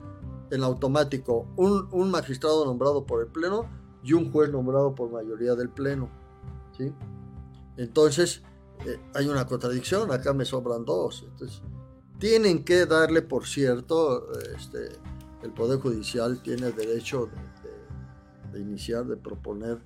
[0.52, 3.70] en automático, un, un magistrado nombrado por el Pleno
[4.04, 6.10] y un juez nombrado por mayoría del Pleno.
[6.78, 6.92] ¿sí?
[7.78, 8.42] Entonces,
[8.86, 11.26] eh, hay una contradicción, acá me sobran dos.
[11.28, 11.62] Entonces,
[12.20, 14.90] tienen que darle, por cierto, este,
[15.44, 17.36] el Poder Judicial tiene derecho de,
[17.70, 19.80] de- de iniciar, de proponer,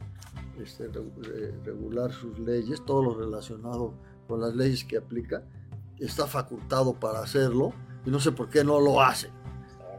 [0.61, 3.93] este, re- regular sus leyes, todo lo relacionado
[4.27, 5.43] con las leyes que aplica,
[5.99, 7.73] está facultado para hacerlo
[8.05, 9.29] y no sé por qué no lo hace.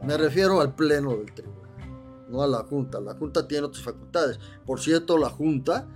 [0.03, 2.99] Me refiero al pleno del tribunal, no a la Junta.
[2.99, 4.39] La Junta tiene otras facultades.
[4.65, 5.87] Por cierto, la Junta,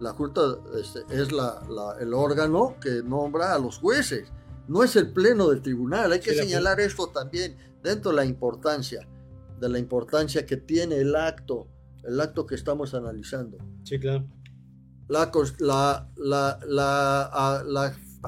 [0.00, 0.40] la Junta
[0.80, 4.28] este, es la- la- el órgano que nombra a los jueces.
[4.68, 6.12] No es el pleno del tribunal.
[6.12, 9.06] Hay que Sí, la señalar esto también dentro de la importancia,
[9.60, 11.68] de la importancia que tiene el acto,
[12.02, 14.26] el acto que estamos analizando Sí, claro.
[15.08, 15.30] la,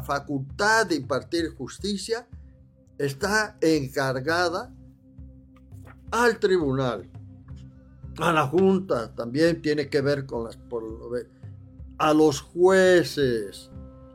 [0.05, 2.29] facultad de impartir justicia
[2.99, 4.73] está encargada
[6.11, 7.11] al tribunal,
[8.19, 10.83] a la junta, también tiene que ver con las, por
[11.99, 13.71] a los jueces,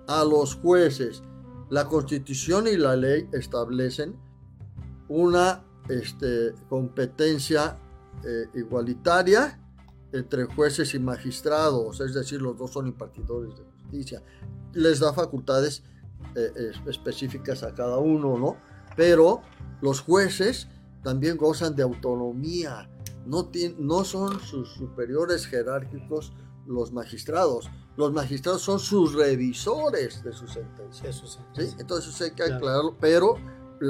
[0.08, 1.24] a los jueces.
[1.70, 4.16] La constitución y la ley establecen
[5.08, 7.78] una este, competencia
[8.24, 9.58] eh, igualitaria
[10.14, 14.22] entre jueces y magistrados, es decir, los dos son impartidores de justicia.
[14.74, 15.84] Les da facultades
[16.36, 18.58] eh, específicas a cada uno, ¿no?
[18.96, 19.42] Pero
[19.82, 20.68] los jueces
[21.04, 22.90] también gozan de autonomía,
[23.26, 26.34] no son sus superiores jerárquicos
[26.68, 31.16] los magistrados, los magistrados son sus revisores de sus sentencias.
[31.18, 31.40] Eso sí.
[31.54, 31.76] ¿sí?
[31.80, 32.56] Entonces hay que Claro.
[32.56, 33.36] aclararlo, pero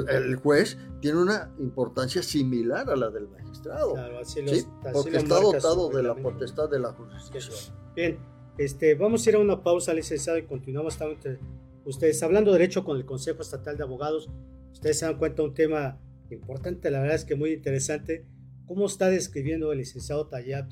[0.08, 3.92] el juez tiene una importancia similar a la del magistrado.
[3.94, 4.66] Claro, así los- ¿sí?
[4.84, 7.74] así Porque está dotado de la potestad de la jurisdicción.
[7.94, 8.18] Bien,
[8.58, 11.38] este, vamos a ir a una pausa, licenciado, y continuamos entre
[11.84, 14.30] ustedes hablando de derecho con el Consejo Estatal de Abogados.
[14.72, 15.98] Ustedes se dan cuenta de un tema
[16.30, 18.26] importante, la verdad es que muy interesante.
[18.66, 20.68] ¿Cómo está describiendo el licenciado Tayab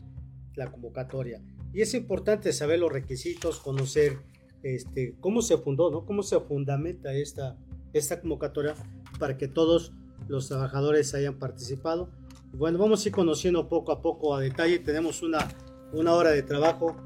[0.55, 1.43] la convocatoria?
[1.73, 4.19] Y es importante saber los requisitos, conocer
[4.63, 6.05] este, cómo se fundó, ¿no?
[6.05, 7.57] cómo se fundamenta esta,
[7.93, 8.75] esta convocatoria
[9.19, 9.93] para que todos
[10.29, 12.11] los trabajadores hayan participado.
[12.53, 14.79] Y bueno, vamos a ir conociendo poco a poco a detalle.
[14.81, 15.49] Tenemos una,
[15.93, 16.97] una hora de trabajo,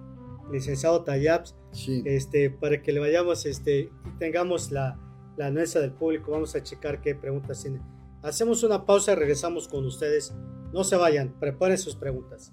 [0.51, 2.03] licenciado Tayabs, Sí.
[2.07, 4.99] este, para que le vayamos este, y tengamos la,
[5.37, 6.31] la anuencia del público.
[6.31, 7.83] Vamos a checar qué preguntas tienen.
[8.23, 10.35] Hacemos una pausa y regresamos con ustedes.
[10.73, 12.53] No se vayan, preparen sus preguntas.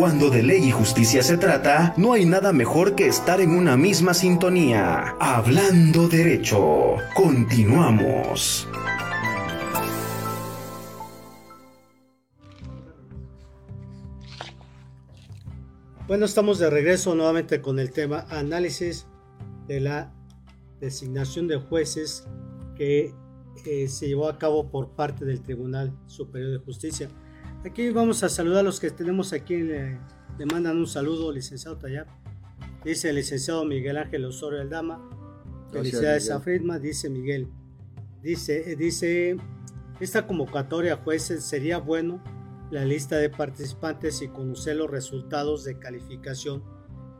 [0.00, 3.76] Cuando de ley y justicia se trata, no hay nada mejor que estar en una
[3.76, 5.14] misma sintonía.
[5.20, 6.94] Hablando derecho.
[7.14, 8.66] Continuamos.
[16.08, 19.06] Bueno, estamos de regreso nuevamente con el tema análisis
[19.68, 20.14] de la
[20.80, 22.26] designación de jueces
[22.74, 23.12] que
[23.66, 27.10] eh, se llevó a cabo por parte del Tribunal Superior de Justicia.
[27.64, 29.58] Aquí vamos a saludar a los que tenemos aquí.
[29.58, 29.98] Le,
[30.38, 32.06] le mandan un saludo, licenciado Tayar.
[32.84, 34.98] Dice el licenciado Miguel Ángel Osorio Aldama.
[35.70, 37.48] Felicidades a Friedman, dice Miguel.
[38.22, 39.36] Dice, dice,
[40.00, 42.24] esta convocatoria a jueces sería bueno
[42.70, 46.64] la lista de participantes y conocer los resultados de calificación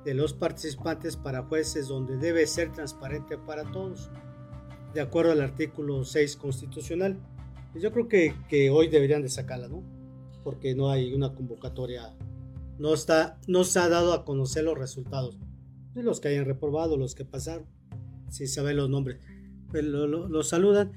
[0.06, 4.10] de los participantes para jueces donde debe ser transparente para todos,
[4.94, 7.18] de acuerdo al artículo 6 constitucional.
[7.74, 9.99] Yo creo que, que hoy deberían de sacarla, ¿no?
[10.50, 12.12] Porque no hay una convocatoria,
[12.76, 15.38] no, está, no se ha dado a conocer los resultados
[15.94, 17.66] de los que hayan reprobado, los que pasaron,
[18.30, 19.20] si se ven los nombres,
[19.70, 20.90] pues lo, lo, lo saludan.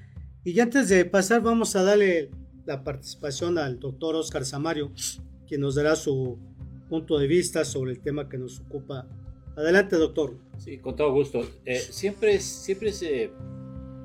[0.44, 2.32] Y ya antes de pasar, vamos a darle
[2.66, 4.92] la participación al doctor Oscar Samario,
[5.46, 6.39] quien nos dará su
[6.89, 9.08] punto de vista sobre el tema que nos ocupa.
[9.56, 10.36] Adelante, doctor.
[10.58, 11.42] Sí, con todo gusto.
[11.63, 13.32] Eh, siempre, es, siempre es eh,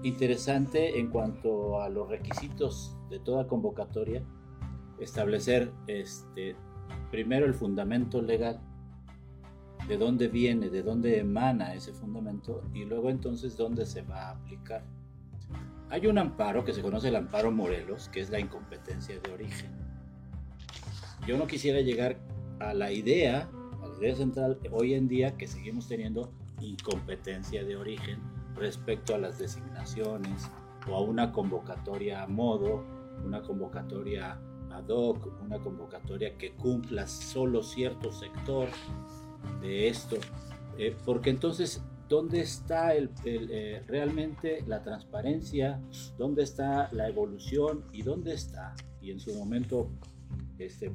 [0.03, 4.23] interesante en cuanto a los requisitos de toda convocatoria
[5.01, 6.57] establecer este,
[7.11, 8.61] primero el fundamento legal,
[9.87, 14.31] de dónde viene, de dónde emana ese fundamento y luego entonces dónde se va a
[14.33, 14.85] aplicar.
[15.91, 19.71] Hay un amparo que se conoce el amparo Morelos, que es la incompetencia de origen.
[21.27, 22.19] Yo no quisiera llegar
[22.61, 23.49] a la idea,
[23.83, 26.31] a la idea central hoy en día que seguimos teniendo
[26.61, 28.19] incompetencia de origen
[28.55, 30.51] respecto a las designaciones
[30.91, 32.85] o a una convocatoria a modo,
[33.25, 34.39] una convocatoria
[34.73, 38.69] ad hoc, una convocatoria que cumpla solo cierto sector
[39.61, 40.17] de esto,
[40.79, 45.79] eh, porque entonces ¿Dónde está el, el, eh, realmente la transparencia?
[46.17, 47.85] ¿Dónde está la evolución?
[47.93, 48.75] ¿Y dónde está?
[49.03, 49.91] Y en su momento,
[50.59, 50.91] este,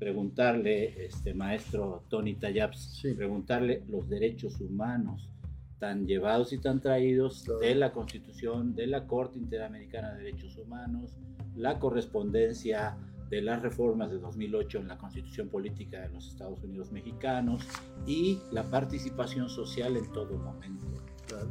[0.00, 3.14] preguntarle, este maestro Tony Tayaps, sí.
[3.14, 5.30] preguntarle los derechos humanos
[5.78, 7.60] tan llevados y tan traídos claro.
[7.60, 11.16] de la Constitución, de la Corte Interamericana de Derechos Humanos,
[11.54, 12.96] la correspondencia
[13.30, 17.66] de las reformas de 2008 en la Constitución Política de los Estados Unidos Mexicanos
[18.06, 20.86] y la participación social en todo momento.
[21.26, 21.50] Claro.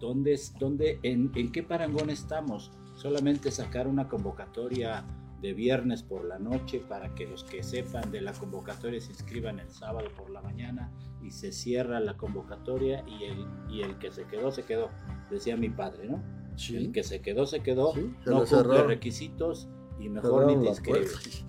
[0.00, 2.72] ¿Dónde, dónde, en, ¿En qué parangón estamos?
[2.96, 5.04] Solamente sacar una convocatoria
[5.40, 9.58] de viernes por la noche para que los que sepan de la convocatoria se inscriban
[9.58, 10.92] el sábado por la mañana
[11.22, 14.90] y se cierra la convocatoria y el, y el que se quedó, se quedó,
[15.30, 16.22] decía mi padre, ¿no?
[16.56, 16.76] Sí.
[16.76, 19.68] El que se quedó, se quedó, sí, se no cumple requisitos
[20.00, 21.44] y mejor ni te inscribes.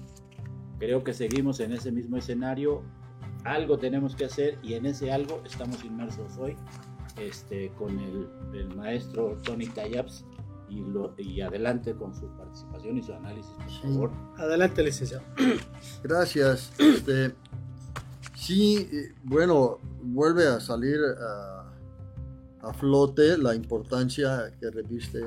[0.80, 2.84] Creo que seguimos en ese mismo escenario.
[3.44, 6.56] Algo tenemos que hacer y en ese algo estamos inmersos hoy
[7.18, 10.26] este, con el, el maestro Tony Tayaps
[10.70, 13.82] y, lo, y adelante con su participación y su análisis, por sí.
[13.82, 14.12] favor.
[14.38, 15.24] Adelante, licenciado.
[16.04, 16.72] Gracias.
[16.80, 17.34] Este,
[18.36, 18.90] sí,
[19.24, 25.20] bueno, vuelve a salir a, a flote la importancia que reviste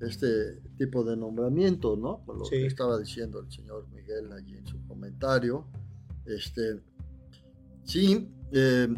[0.00, 2.24] este tipo de nombramiento, ¿no?
[2.24, 5.66] Con lo que estaba diciendo el señor Miguel allí en su comentario.
[6.26, 6.82] Este,
[7.84, 8.88] sí, eh,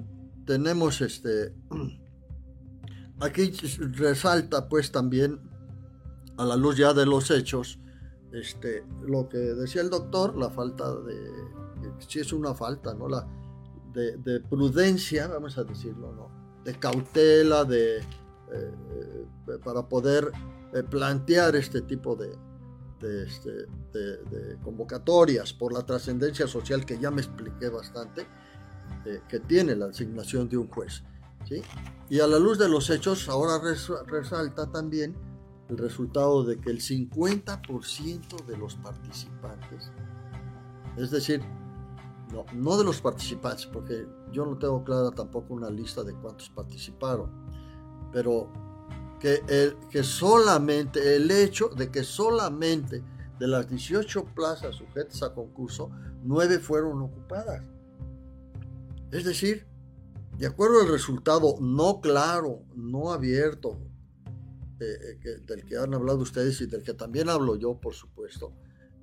[0.45, 1.55] tenemos este,
[3.21, 3.51] aquí
[3.93, 5.41] resalta pues también
[6.37, 7.79] a la luz ya de los hechos,
[8.33, 11.17] este, lo que decía el doctor, la falta de,
[12.07, 13.09] si es una falta, ¿no?
[13.09, 13.27] La,
[13.95, 16.29] de, prudencia, vamos a decirlo, ¿no?
[16.65, 20.31] De cautela, de, eh, para poder
[20.83, 22.37] plantear este tipo de,
[23.03, 28.27] este, de, convocatorias por la trascendencia social que ya me expliqué bastante,
[29.05, 31.03] eh, que tiene la asignación de un juez.
[32.09, 33.61] Y a la luz de los hechos, ahora
[34.07, 35.15] resalta también
[35.69, 39.93] el resultado de que el 50% de los participantes,
[40.97, 41.43] es decir,
[42.33, 46.51] no, no de los participantes, porque yo no tengo clara tampoco una lista de cuántos
[46.51, 47.31] participaron,
[48.13, 48.51] pero
[49.21, 53.03] que, el, que solamente el hecho de que solamente
[53.39, 55.91] de las 18 plazas sujetas a concurso,
[56.23, 57.63] 9 fueron ocupadas.
[59.11, 59.67] Es decir,
[60.39, 63.79] de acuerdo al resultado no claro, no abierto,
[64.79, 68.53] eh, eh, del que han hablado ustedes y del que también hablo yo, por supuesto,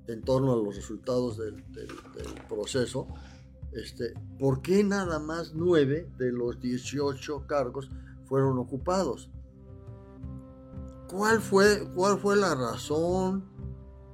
[0.06, 1.64] en torno a los resultados del,
[2.48, 3.08] proceso,
[3.72, 7.90] este, ¿por qué nada más 9 de los 18 cargos
[8.26, 9.30] fueron ocupados?
[11.14, 13.44] ¿Cuál fue, cuál fue la razón?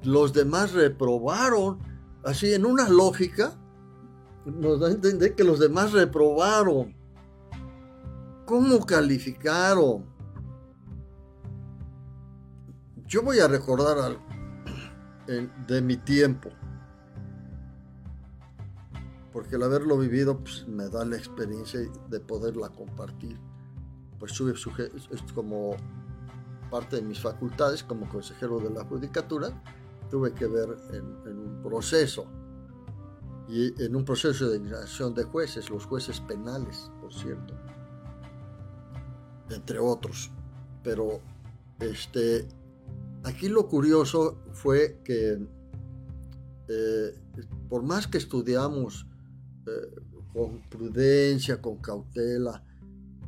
[0.02, 1.78] Los demás reprobaron.
[2.22, 3.58] Así, en una lógica,
[4.44, 6.94] nos da a entender que los demás reprobaron.
[8.44, 10.04] ¿Cómo calificaron?
[13.06, 14.20] Yo voy a recordar algo
[15.66, 16.50] de mi tiempo.
[19.32, 21.80] Porque el haberlo vivido pues, me da la experiencia
[22.10, 23.40] de poderla compartir.
[24.18, 24.52] Pues sube
[25.34, 25.76] como
[26.70, 29.50] parte de mis facultades como consejero de la judicatura,
[30.10, 32.26] tuve que ver en, un proceso,
[33.48, 37.54] y en un proceso de designación de jueces, los jueces penales, por cierto,
[39.50, 40.30] entre otros.
[40.82, 41.20] Pero
[41.80, 42.46] este,
[43.24, 45.38] aquí lo curioso fue que
[46.68, 47.14] eh,
[47.68, 49.06] por más que estudiamos
[49.66, 50.00] eh,
[50.32, 52.62] con prudencia, con cautela,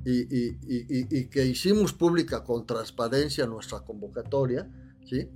[0.04, 4.68] y, que hicimos pública con transparencia nuestra convocatoria,
[5.04, 5.28] ¿sí?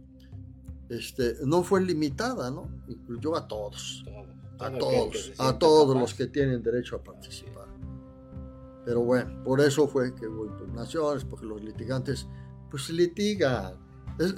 [0.89, 2.69] Este, no fue limitada, ¿no?
[2.89, 4.05] Incluyó a todos,
[4.59, 7.67] a todos, a todos los que tienen derecho a participar.
[8.85, 12.27] Pero bueno, por eso fue que hubo impugnaciones, porque los litigantes,
[12.71, 13.75] pues litigan.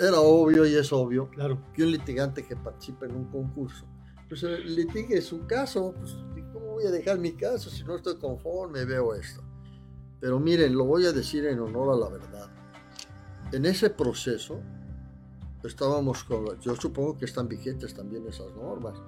[0.01, 1.62] era obvio y es obvio claro.
[1.74, 3.85] que un litigante que participe en un concurso,
[4.29, 6.16] pues eh, litigue su caso, pues
[6.53, 9.43] ¿cómo voy a dejar mi caso si no estoy conforme, veo esto?
[10.21, 12.51] Pero miren, lo voy a decir en honor a la verdad.
[13.53, 14.61] En ese proceso
[15.62, 18.99] estábamos con, yo supongo que están vigentes también esas normas,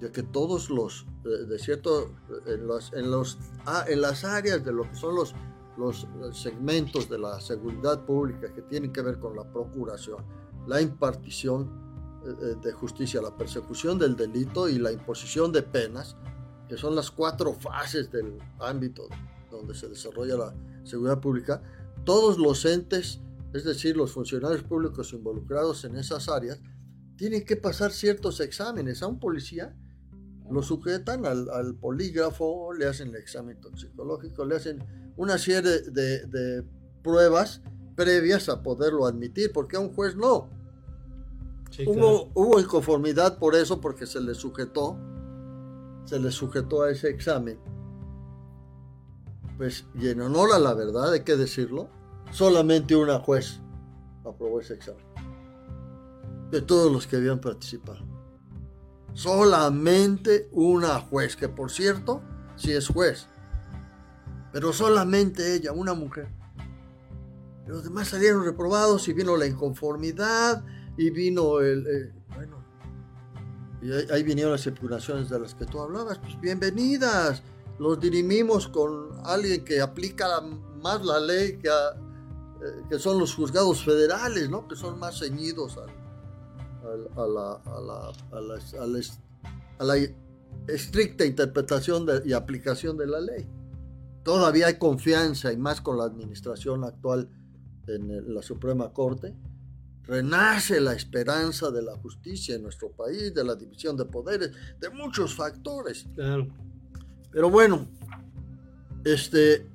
[0.00, 2.14] de que todos los, eh, de cierto,
[2.46, 5.34] en, los, en, los, ah, en las áreas de lo que son los,
[5.76, 10.24] los segmentos de la seguridad pública que tienen que ver con la procuración,
[10.66, 11.70] la impartición
[12.24, 16.16] eh, eh, de justicia, la persecución del delito y la imposición de penas,
[16.68, 19.08] que son las cuatro fases del ámbito
[19.62, 20.54] donde se desarrolla la
[20.84, 21.62] seguridad pública,
[22.04, 23.20] todos los entes,
[23.54, 26.60] es decir, los funcionarios públicos involucrados en esas áreas,
[27.16, 29.02] tienen que pasar ciertos exámenes.
[29.02, 29.76] A un policía
[30.50, 34.84] lo sujetan al, polígrafo, le hacen el examen toxicológico, le hacen
[35.16, 36.64] una serie de,
[37.02, 37.62] pruebas
[37.96, 40.50] previas a poderlo admitir, porque a un juez no.
[41.86, 44.98] hubo, hubo inconformidad por eso, porque se le sujetó,
[46.04, 47.58] se le sujetó a ese examen
[49.56, 51.88] pues, y en honor a la verdad, hay que decirlo,
[52.30, 53.60] solamente una juez
[54.24, 55.04] aprobó ese examen.
[56.50, 58.04] De todos los que habían participado.
[59.14, 62.22] Solamente una juez, que por cierto,
[62.56, 63.26] sí es juez.
[64.52, 66.28] Pero solamente ella, una mujer.
[67.66, 70.64] Los demás salieron reprobados y vino la inconformidad
[70.96, 71.86] y vino el...
[71.86, 72.62] Eh, bueno,
[73.80, 76.18] y ahí, ahí, vinieron las impugnaciones de las que tú hablabas.
[76.18, 77.42] Pues bienvenidas
[77.78, 80.40] los dirimimos con alguien que aplica
[80.82, 84.68] más la ley que, eh, que son los juzgados federales, ¿no?
[84.68, 85.86] que son más ceñidos a,
[89.80, 89.96] la,
[90.68, 93.48] estricta interpretación y aplicación de la ley.
[94.22, 97.28] Todavía hay confianza y más con la administración actual
[97.88, 99.34] en la Suprema Corte.
[100.04, 104.90] Renace la esperanza de la justicia en nuestro país, de la división de poderes, de
[104.90, 106.06] muchos factores.
[106.14, 106.48] Claro.
[107.32, 107.86] Pero bueno,
[109.04, 109.66] este,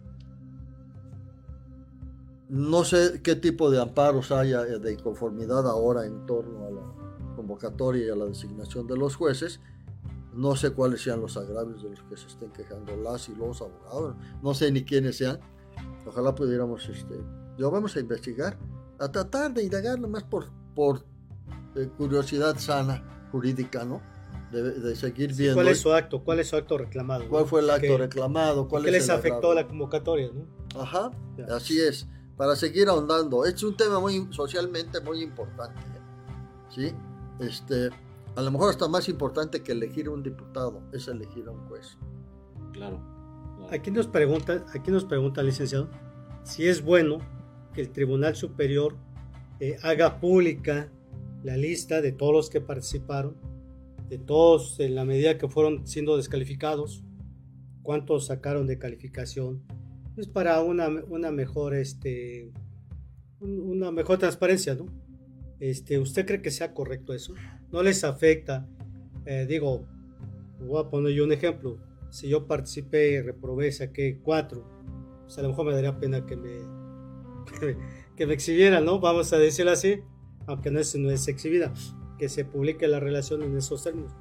[2.49, 8.05] no sé qué tipo de amparos haya de inconformidad ahora en torno a la convocatoria
[8.05, 9.59] y a la designación de los jueces.
[10.33, 13.61] No sé cuáles sean los agravios de los que se estén quejando las y los
[13.61, 14.15] abogados.
[14.43, 15.39] No sé ni quiénes sean.
[16.05, 17.15] Ojalá pudiéramos, este,
[17.57, 18.57] lo vamos a investigar,
[18.99, 20.45] a tratar de indagar nomás por,
[20.75, 21.03] por
[21.75, 24.01] eh, curiosidad sana jurídica, ¿no?
[24.51, 25.55] De, seguir viendo.
[25.55, 26.23] ¿Cuál es su acto?
[26.23, 27.27] ¿Cuál es su acto reclamado?
[27.27, 28.67] ¿Cuál fue el acto reclamado?
[28.67, 30.31] ¿Cuál ¿Qué les afectó la convocatoria?
[30.33, 30.81] ¿no?
[30.81, 31.11] Ajá,
[31.49, 33.45] así es para seguir ahondando.
[33.45, 35.81] Es un tema muy socialmente muy importante.
[36.69, 36.93] ¿sí?
[37.39, 37.89] Este,
[38.35, 41.97] a lo mejor hasta más importante que elegir un diputado es elegir a un juez.
[42.71, 43.01] Claro.
[43.71, 45.89] Aquí nos pregunta, aquí nos pregunta licenciado
[46.43, 47.17] si es bueno
[47.73, 48.95] que el Tribunal Superior
[49.59, 50.89] eh, haga pública
[51.43, 53.35] la lista de todos los que participaron,
[54.09, 57.03] de todos en la medida que fueron siendo descalificados,
[57.83, 59.63] cuántos sacaron de calificación,
[60.17, 62.51] es para una, una mejor este
[63.39, 64.87] una mejor transparencia, ¿no?
[65.59, 67.33] Este, ¿usted cree que sea correcto eso?
[67.71, 68.67] ¿No les afecta?
[69.25, 69.87] Eh, digo,
[70.59, 71.77] voy a poner yo un ejemplo.
[72.09, 74.67] Si yo participé reprobé, saqué cuatro,
[75.23, 76.57] pues a lo mejor me daría pena que me,
[78.15, 78.99] que me exhibieran, ¿no?
[78.99, 80.01] Vamos a decirlo así,
[80.47, 81.73] aunque no es, no es exhibida,
[82.17, 84.11] que se publique la relación en esos términos.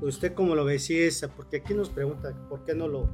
[0.00, 0.78] ¿Usted cómo lo ve?
[0.78, 3.08] Si es, porque aquí nos pregunta, ¿por qué no lo,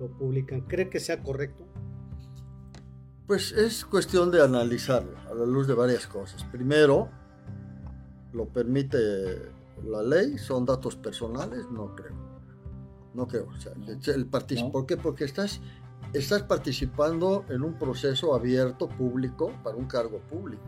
[0.00, 0.62] lo publican.
[0.62, 1.64] ¿Cree que sea correcto?
[3.26, 6.42] Pues es cuestión de analizarlo a la luz de varias cosas.
[6.44, 7.08] Primero,
[8.32, 8.98] lo permite
[9.84, 12.16] la ley, son datos personales, no creo.
[13.14, 13.48] No creo.
[14.14, 14.96] el ¿Por qué?
[14.96, 15.60] Porque estás,
[16.12, 20.62] estás participando en un proceso abierto, público, para un cargo público.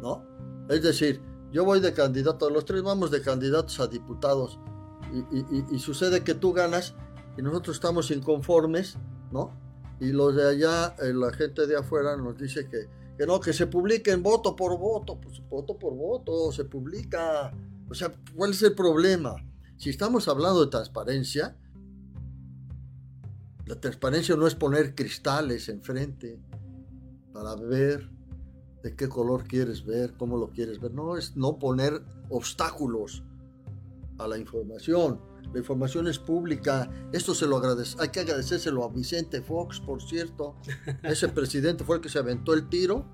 [0.00, 0.22] ¿no?
[0.68, 1.20] Es decir,
[1.52, 4.58] yo voy de candidato, los tres vamos de candidatos a diputados
[5.70, 6.94] y sucede que tú ganas
[7.36, 8.96] y nosotros estamos inconformes,
[9.30, 9.52] ¿no?
[10.00, 13.52] Y los de allá, eh, la gente de afuera nos dice que, que no, que
[13.52, 17.52] se publiquen voto por voto, pues voto por voto, se publica.
[17.88, 19.36] O sea, ¿cuál es el problema?
[19.76, 21.56] Si estamos hablando de transparencia,
[23.66, 26.40] la transparencia no es poner cristales enfrente
[27.32, 28.10] para ver
[28.82, 30.92] de qué color quieres ver, cómo lo quieres ver.
[30.92, 33.22] No es no poner obstáculos
[34.18, 35.20] a la información
[35.52, 40.00] la información es pública, esto se lo agradece, hay que agradecérselo a Vicente Fox, por
[40.00, 40.56] cierto,
[41.02, 43.04] ese presidente fue el que se aventó el tiro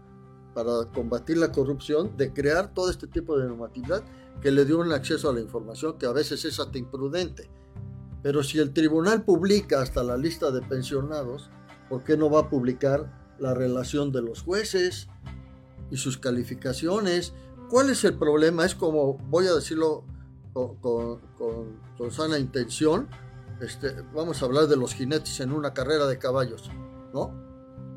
[0.54, 4.02] para combatir la corrupción, de crear todo este tipo de normatividad
[4.40, 7.50] que le dio un acceso a la información que a veces es hasta imprudente.
[8.22, 11.50] Pero si el tribunal publica hasta la lista de pensionados,
[11.88, 15.08] ¿por qué no va a publicar la relación de los jueces
[15.90, 17.32] y sus calificaciones?
[17.68, 18.64] ¿Cuál es el problema?
[18.64, 20.04] Es como, voy a decirlo
[20.52, 21.20] con,
[21.96, 23.08] con, sana intención,
[23.60, 26.70] este, vamos a hablar de los jinetes en una carrera de caballos,
[27.12, 27.48] ¿no?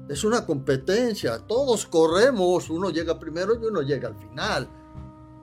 [0.10, 4.68] Es una competencia, todos corremos, uno llega primero y uno llega al final.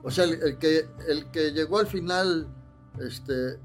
[0.03, 2.47] O sea, el, que, el que llegó al final
[2.99, 3.59] este,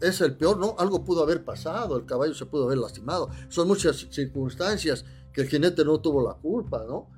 [0.00, 0.76] es el peor, ¿no?
[0.78, 3.30] Algo pudo haber pasado, el caballo se pudo haber lastimado.
[3.48, 7.08] Son muchas circunstancias que el jinete no tuvo la culpa, ¿no?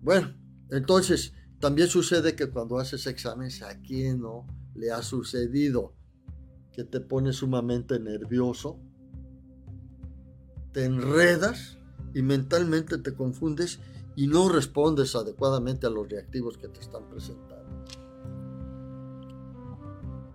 [0.00, 0.34] Bueno,
[0.70, 4.46] entonces también sucede que cuando haces exámenes, ¿a quién no?
[4.74, 5.94] le ha sucedido
[6.72, 8.78] que te pones sumamente nervioso,
[10.72, 11.78] te enredas
[12.14, 13.80] y mentalmente te confundes
[14.14, 17.84] y no respondes adecuadamente a los reactivos que te están presentando.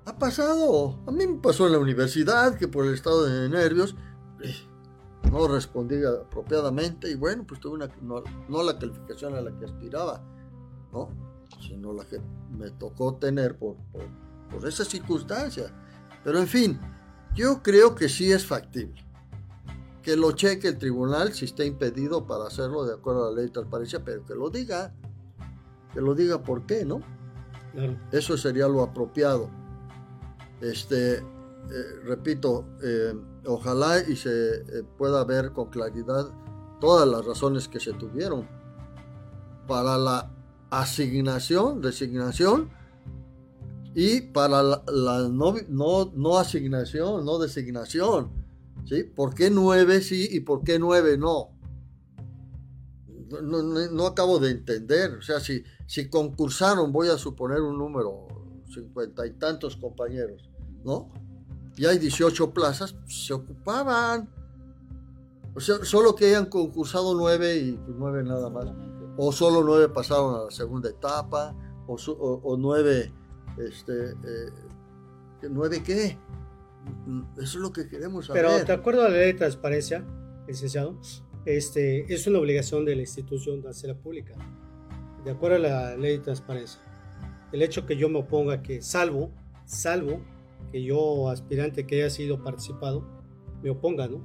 [0.06, 3.96] Ha pasado, a mí me pasó en la universidad que por el estado de nervios
[4.42, 4.54] eh,
[5.32, 10.22] no respondí apropiadamente y bueno, pues tuve una, no, la calificación a la que aspiraba,
[10.92, 11.10] ¿no?
[11.62, 12.20] sino la que
[12.58, 13.76] me tocó tener por
[14.54, 15.72] por esas circunstancias.
[16.24, 16.80] Pero en fin,
[17.36, 19.04] yo creo que sí es factible.
[20.02, 23.46] Que lo cheque el tribunal si está impedido para hacerlo de acuerdo a la ley
[23.46, 24.94] de transparencia, pero que lo diga.
[25.94, 27.02] Que lo diga por qué, ¿no?
[28.12, 29.50] Eso sería lo apropiado.
[30.62, 31.24] Este,
[31.72, 33.14] eh, repito, eh,
[33.46, 36.30] ojalá y se eh, pueda ver con claridad
[36.82, 38.48] todas las razones que se tuvieron
[39.68, 40.30] para la
[40.70, 42.70] asignación, designación
[43.96, 44.84] y para la,
[45.32, 45.56] no,
[46.14, 48.32] no, asignación, no designación.
[48.86, 49.04] ¿sí?
[49.04, 51.52] ¿Por qué nueve sí y por qué nueve no?
[53.42, 55.14] No, acabo de entender.
[55.14, 58.28] O sea, si, si concursaron, voy a suponer un número,
[58.72, 60.52] cincuenta y tantos compañeros,
[60.84, 61.10] ¿no?
[61.76, 64.30] Y hay 18 plazas, se ocupaban.
[65.56, 68.66] O sea, solo que hayan concursado nueve y pues, nueve nada más.
[69.18, 71.56] O solo nueve pasaron a la segunda etapa,
[71.88, 73.12] o, o nueve
[73.58, 74.50] este, eh,
[75.50, 76.18] ¿Nueve qué?
[77.38, 78.44] Eso es lo que queremos saber.
[78.44, 80.04] Pero de acuerdo a la ley de transparencia,
[80.48, 80.98] licenciado,
[81.46, 84.36] este, es una obligación de la institución de hacerla pública,
[85.24, 86.82] de acuerdo a la ley de transparencia.
[87.52, 89.32] El hecho que yo me oponga que, salvo,
[89.66, 90.22] salvo
[90.74, 93.08] que yo, aspirante que haya sido participado,
[93.62, 94.24] me oponga, ¿no?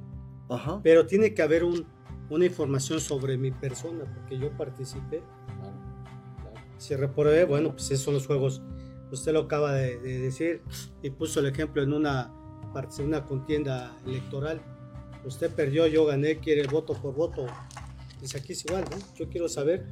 [0.49, 0.81] Ajá.
[0.81, 1.85] Pero tiene que haber un,
[2.31, 5.21] una información sobre mi persona, porque yo participé.
[6.79, 8.63] Si reprobé, bueno, pues esos son los juegos.
[9.11, 10.63] Usted lo acaba de, de decir
[11.03, 12.33] y puso el ejemplo en una,
[13.03, 14.59] una contienda electoral.
[15.23, 17.45] Usted perdió, yo gané, quiere voto por voto.
[18.17, 18.97] Pues aquí es igual, ¿no?
[19.15, 19.85] Yo quiero saber,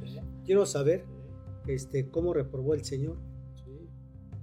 [0.44, 1.06] quiero saber
[1.68, 3.16] este, cómo reprobó el señor,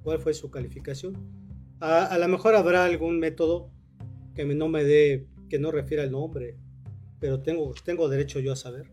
[0.02, 1.35] cuál fue su calificación.
[1.80, 3.70] A, a lo mejor habrá algún método
[4.34, 6.58] que no me dé, que no refiera el nombre,
[7.20, 8.92] pero tengo, tengo derecho yo a saber.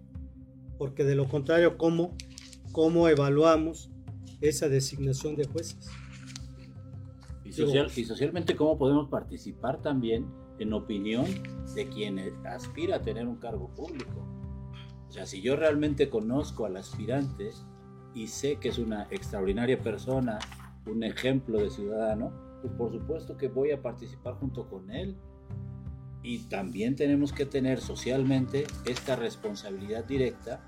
[0.79, 2.17] Porque de lo contrario, ¿cómo,
[2.73, 3.91] cómo evaluamos
[4.41, 5.89] esa designación de jueces?
[7.45, 10.27] Y, social- y socialmente, ¿cómo podemos participar también
[10.59, 11.27] en opinión
[11.75, 14.27] de quien aspira a tener un cargo público?
[15.09, 17.51] O sea, si yo realmente conozco al aspirante
[18.15, 20.39] y sé que es una extraordinaria persona,
[20.87, 22.33] un ejemplo de ciudadano,
[22.63, 25.17] pues por supuesto que voy a participar junto con él.
[26.23, 30.65] Y también tenemos que tener socialmente esta responsabilidad directa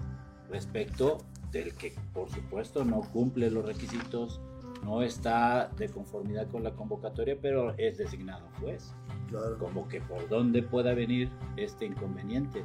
[0.50, 1.18] respecto
[1.52, 4.40] del que por supuesto no cumple los requisitos,
[4.82, 8.92] no está de conformidad con la convocatoria, pero es designado juez.
[9.28, 9.58] Claro.
[9.58, 12.64] Como que por dónde pueda venir este inconveniente.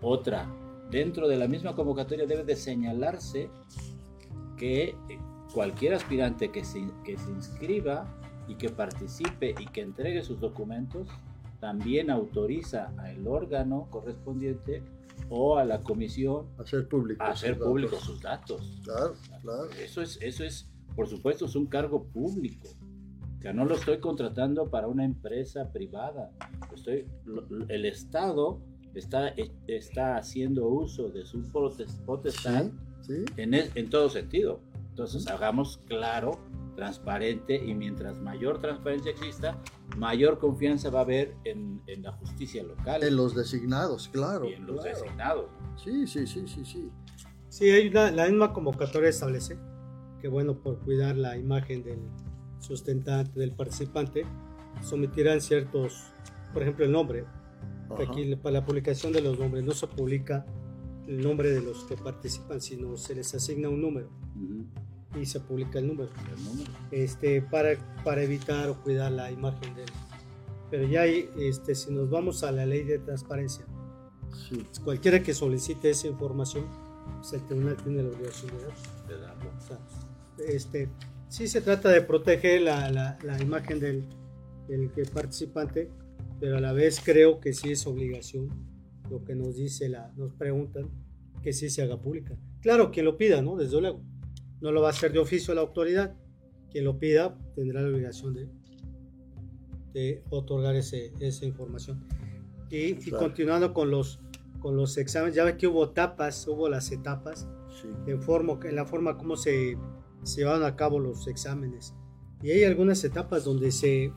[0.00, 0.46] Otra,
[0.90, 3.50] dentro de la misma convocatoria debe de señalarse
[4.56, 4.96] que
[5.52, 8.06] cualquier aspirante que se, que se inscriba
[8.48, 11.08] y que participe y que entregue sus documentos,
[11.60, 14.82] también autoriza al órgano correspondiente
[15.30, 17.22] o a la comisión Hacer público.
[17.22, 17.68] a hacer sus datos.
[17.68, 18.80] públicos sus datos.
[18.84, 19.70] Claro, claro.
[19.82, 22.68] Eso es, eso es, por supuesto, es un cargo público.
[23.38, 26.30] O sea, no lo estoy contratando para una empresa privada.
[26.74, 27.06] Estoy,
[27.68, 28.60] el Estado
[28.94, 29.28] está,
[29.66, 32.66] está haciendo uso de su potestad
[33.02, 33.24] Sí, sí.
[33.36, 34.60] en, en todo sentido.
[34.96, 36.38] Entonces, hagamos claro,
[36.74, 39.60] transparente, y mientras mayor transparencia exista,
[39.98, 44.46] mayor confianza va a haber en, en la justicia local En los designados, claro.
[44.48, 44.98] y en los claro.
[44.98, 45.44] designados.
[45.76, 46.90] Sí, sí, sí, sí, sí.
[47.50, 49.58] Sí, hay una- la misma convocatoria establece
[50.22, 51.98] que, bueno, por cuidar la imagen del
[52.58, 54.24] sustentante, del participante,
[54.82, 56.04] someterán ciertos,
[56.54, 57.26] por ejemplo, el nombre.
[57.90, 58.02] Ajá.
[58.02, 60.46] Aquí para la publicación de los nombres no se publica
[61.06, 64.64] el nombre de los que participan, sino se les asigna un número Ujú.
[65.20, 66.10] Y se publica el número.
[66.36, 66.70] El número.
[66.90, 67.70] este, para,
[68.04, 69.90] para evitar o cuidar la imagen de él.
[70.70, 73.64] Pero ya hay, este, si nos vamos a la ley de transparencia,
[74.48, 76.66] Sí, cualquiera que solicite esa información,
[77.20, 78.74] pues el tribunal tiene la obligación de dar.
[79.08, 79.50] de darlo.
[79.56, 79.78] O sea,
[80.46, 80.88] este,
[81.28, 84.04] sí se trata de proteger la, la- la imagen del,
[84.68, 85.90] del que participante,
[86.38, 88.48] pero a la vez creo que sí es obligación
[89.08, 90.90] lo que nos dice la, nos preguntan
[91.42, 92.36] que sí se haga pública.
[92.60, 93.56] Claro, quien lo pida, ¿no?
[93.56, 94.02] Desde luego.
[94.60, 96.14] No lo va a hacer de oficio la autoridad.
[96.70, 98.48] Quien lo pida tendrá la obligación de,
[99.92, 102.04] de otorgar ese, esa información.
[102.70, 103.18] Y, y Claro.
[103.24, 104.20] continuando con los,
[104.60, 107.46] con los exámenes, ya ve que hubo etapas, hubo las etapas
[107.80, 107.88] sí.
[108.06, 109.76] en, forma, en la forma como se,
[110.22, 111.94] se llevaron a cabo los exámenes.
[112.42, 114.12] Y hay algunas etapas donde se,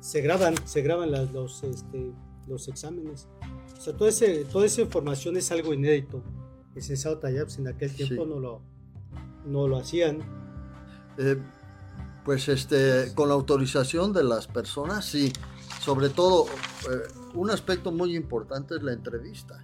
[0.00, 2.12] se graban, se graban las- los, este,
[2.46, 3.28] los exámenes.
[3.76, 6.22] O sea, todo ese, toda esa información es algo inédito.
[6.70, 8.28] El licenciado Tallaps en aquel tiempo Sí.
[8.30, 8.62] no, lo,
[9.48, 10.18] no lo hacían.
[11.18, 11.36] Eh,
[12.24, 15.32] pues este, con la autorización de las personas, sí.
[15.80, 16.44] Sobre todo,
[16.90, 19.62] eh, un aspecto muy importante es la entrevista.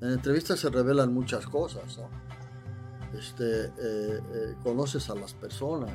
[0.00, 2.08] En la entrevista se revelan muchas cosas, ¿no?
[3.18, 5.90] Este, eh, eh, conoces a las personas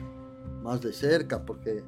[0.64, 1.84] más de cerca, porque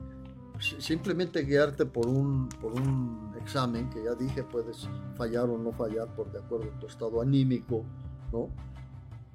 [0.59, 5.71] si- simplemente guiarte por un, por un examen, que ya dije, puedes fallar o no
[5.71, 7.83] fallar por de acuerdo a tu estado anímico,
[8.31, 8.49] ¿no?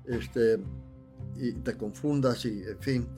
[0.04, 0.58] Este,
[1.36, 3.08] y te confundas y, en fin.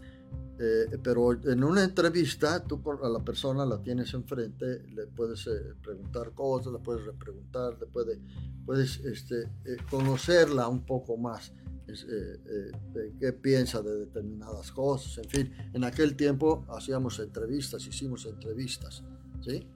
[0.59, 5.75] Eh, pero en una entrevista, tú a la persona la tienes enfrente, le puedes eh,
[5.83, 8.21] preguntar cosas, le puedes repreguntar, le puede,
[8.65, 11.53] puedes este, eh, conocerla un poco más,
[11.87, 15.53] es, eh, eh, de qué piensa de determinadas cosas, en fin.
[15.73, 19.03] En aquel tiempo hacíamos entrevistas, hicimos entrevistas,
[19.41, 19.67] ¿sí?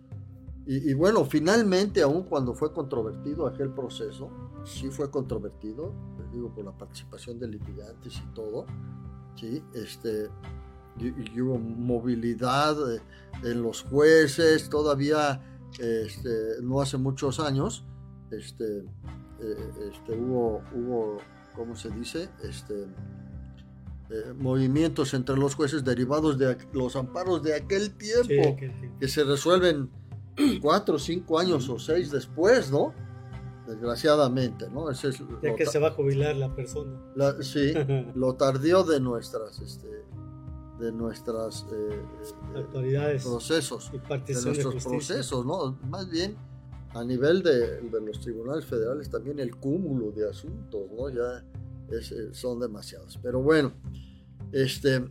[0.67, 4.31] Y, y bueno, finalmente, aun cuando fue controvertido aquel proceso,
[4.65, 5.95] sí fue controvertido,
[6.37, 8.67] digo, por la participación de litigantes y todo,
[9.35, 9.63] ¿sí?
[9.75, 10.29] Este,
[10.99, 13.01] y, y hubo movilidad eh,
[13.43, 15.41] en los jueces, todavía
[15.79, 17.85] este, no hace muchos años,
[18.31, 18.79] este,
[19.41, 21.19] eh, este, hubo, hubo,
[21.55, 22.29] ¿cómo se dice?
[22.43, 22.85] Este,
[24.11, 28.99] eh, movimientos entre los jueces derivados de los amparos de aquel tiempo Sí, aquel tiempo.
[29.01, 29.91] que se resuelven
[30.63, 32.95] cuatro, cinco años o seis después, ¿no?
[33.67, 34.91] Desgraciadamente, ¿no?
[34.91, 37.01] Ese es ya que se va a jubilar la persona.
[37.15, 37.73] la- sí,
[38.15, 39.89] lo tardío de nuestras, este,
[40.79, 43.99] de nuestras eh, eh, Autoridades procesos, y
[44.33, 45.79] de nuestros procesos, ¿no?
[45.89, 46.37] Más bien
[46.95, 51.09] a nivel de, de los tribunales federales también el cúmulo de asuntos, ¿no?
[51.11, 51.45] Ya
[51.91, 53.19] es, eh, son demasiados.
[53.23, 53.73] Pero bueno,
[54.53, 55.05] este,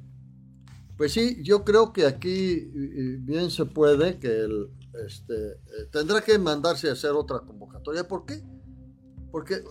[0.97, 2.71] pues sí, yo creo que aquí
[3.19, 4.69] bien se puede que el,
[5.05, 8.07] este, eh, tendrá que mandarse a hacer otra convocatoria.
[8.07, 8.43] ¿Por qué?
[9.31, 9.63] Porque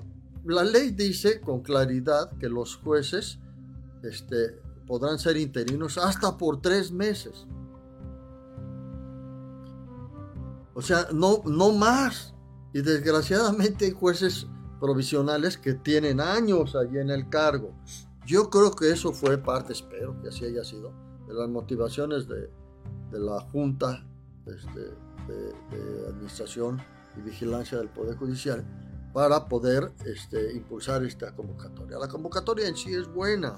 [0.44, 3.38] la ley dice con claridad que los jueces
[4.02, 7.46] este, podrán ser interinos hasta por tres meses.
[10.74, 12.34] O sea, no, no más.
[12.72, 14.48] Y desgraciadamente hay jueces
[14.80, 17.72] provisionales que tienen años allí en el cargo.
[18.26, 20.92] Yo creo que eso fue parte, espero que así haya sido,
[21.28, 22.50] de las motivaciones de,
[23.10, 24.04] de la Junta
[24.46, 24.94] este,
[25.26, 26.80] de, de Administración
[27.16, 28.64] y Vigilancia del Poder Judicial
[29.12, 31.98] para poder este, impulsar esta convocatoria.
[31.98, 33.56] La convocatoria en sí es buena,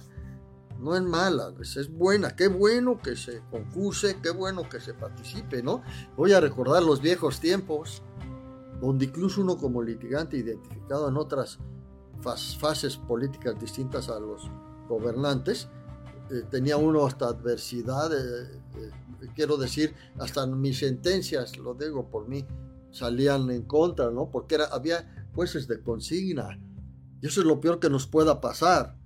[0.78, 2.36] no es mala, es, buena.
[2.36, 5.82] Qué bueno que se concurse, qué bueno que se participe, ¿no?
[6.16, 8.02] Voy a recordar los viejos tiempos,
[8.82, 11.58] donde incluso uno como litigante identificado en otras
[12.20, 14.50] fas- fases políticas distintas a los
[14.86, 15.68] gobernantes,
[16.30, 18.90] eh, tenía uno hasta adversidad, eh, eh,
[19.34, 22.44] quiero decir, hasta mis sentencias, lo digo por mí,
[22.90, 24.30] salían en contra, ¿no?
[24.30, 26.58] Porque era, había jueces de consigna.
[27.20, 28.96] Y eso es lo peor que nos pueda pasar.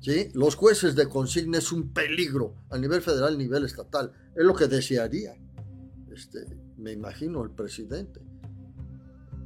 [0.00, 0.28] ¿sí?
[0.34, 4.12] Los jueces de consigna es un peligro a nivel federal, a nivel estatal.
[4.36, 5.34] Es lo que desearía,
[6.12, 8.20] este, me imagino, el presidente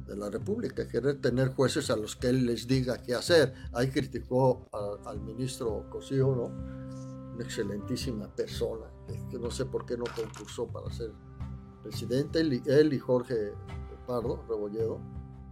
[0.07, 3.53] de la República, querer tener jueces a los que él les diga qué hacer.
[3.71, 7.12] Ahí criticó a- al ministro Cosío, ¿no?
[7.33, 8.85] Una excelentísima persona,
[9.29, 11.11] que, no sé por qué no concursó para ser
[11.81, 12.39] presidente.
[12.41, 13.53] Él y, Jorge
[14.05, 14.99] Pardo, Rebolledo,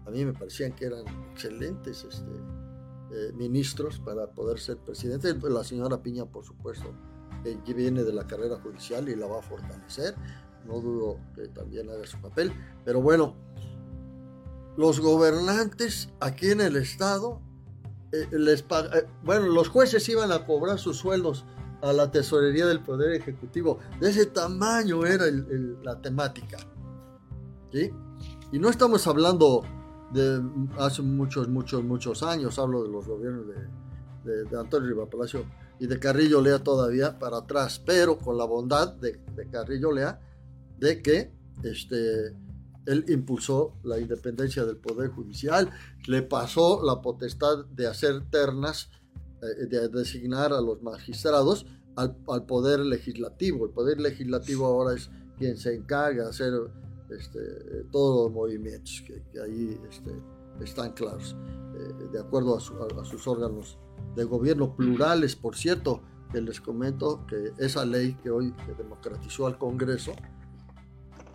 [0.05, 2.31] a mí me parecían que eran excelentes este,
[3.11, 5.33] eh, ministros para poder ser presidente.
[5.49, 6.93] La señora Piña, por supuesto,
[7.45, 10.15] eh, viene de la carrera judicial y la va a fortalecer.
[10.65, 12.51] No dudo que también haga su papel.
[12.85, 13.35] Pero bueno,
[14.77, 17.41] los gobernantes aquí en el Estado,
[18.11, 21.45] eh, les eh, bueno, los jueces iban a cobrar sus sueldos
[21.81, 23.79] a la tesorería del Poder Ejecutivo.
[23.99, 26.57] De ese tamaño era el- el- la temática.
[27.71, 27.89] ¿sí?
[28.51, 29.63] Y no estamos hablando
[30.11, 30.41] de
[30.77, 35.45] hace muchos, muchos, muchos años, hablo de los gobiernos de, de- de Antonio Riva Palacio
[35.79, 40.19] y de Carrillo Lea todavía para atrás, pero con la bondad de, de Carrillo Lea
[40.77, 41.31] de que
[41.63, 42.35] este,
[42.85, 45.69] él impulsó la independencia del Poder Judicial,
[46.07, 48.89] le pasó la potestad de hacer ternas,
[49.41, 51.65] de designar a los magistrados
[51.95, 53.65] al, al Poder Legislativo.
[53.65, 56.53] El Poder Legislativo ahora es quien se encarga de hacer
[57.09, 57.39] este,
[57.91, 60.11] todos los movimientos que, que ahí este,
[60.63, 61.35] están claros,
[61.75, 63.77] eh, de acuerdo a, su- a- a sus órganos
[64.15, 69.47] de gobierno plurales, por cierto, que les comento que esa ley que hoy que democratizó
[69.47, 70.13] al Congreso,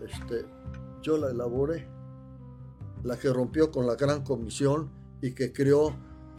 [0.00, 0.46] este,
[1.02, 1.88] yo la elaboré,
[3.02, 4.90] la que rompió con la gran comisión
[5.20, 5.94] y que creó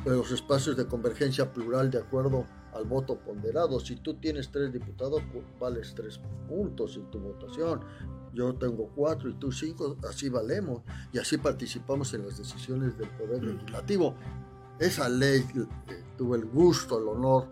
[0.06, 3.80] los espacios de convergencia plural de acuerdo al voto ponderado.
[3.80, 7.82] Si tú tienes tres diputados, pues, vales tres puntos en tu votación.
[8.34, 13.10] Yo tengo cuatro y tú cinco, así valemos y así participamos en las decisiones del
[13.12, 14.16] Poder Legislativo.
[14.80, 17.48] Esa ley eh, tuve el gusto, el honor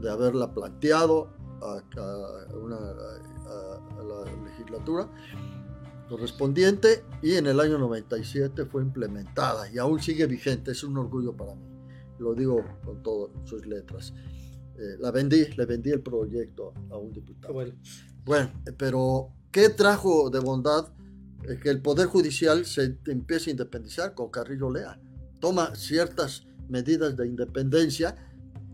[0.00, 1.28] de haberla planteado
[1.60, 5.06] a, a una- a- a la legislatura
[6.08, 11.36] correspondiente y en el año 97 fue implementada y aún sigue vigente, es un orgullo
[11.36, 11.62] para mí,
[12.18, 14.12] lo digo con todas sus letras.
[14.76, 17.52] Eh, la vendí, le vendí el proyecto a un diputado.
[17.54, 17.74] bueno.
[18.24, 20.88] Bueno, eh, pero ¿qué trajo de bondad
[21.48, 24.98] eh, que el Poder Judicial se empiece a independizar con Carrillo Lea?
[25.40, 28.14] Toma ciertas medidas de independencia,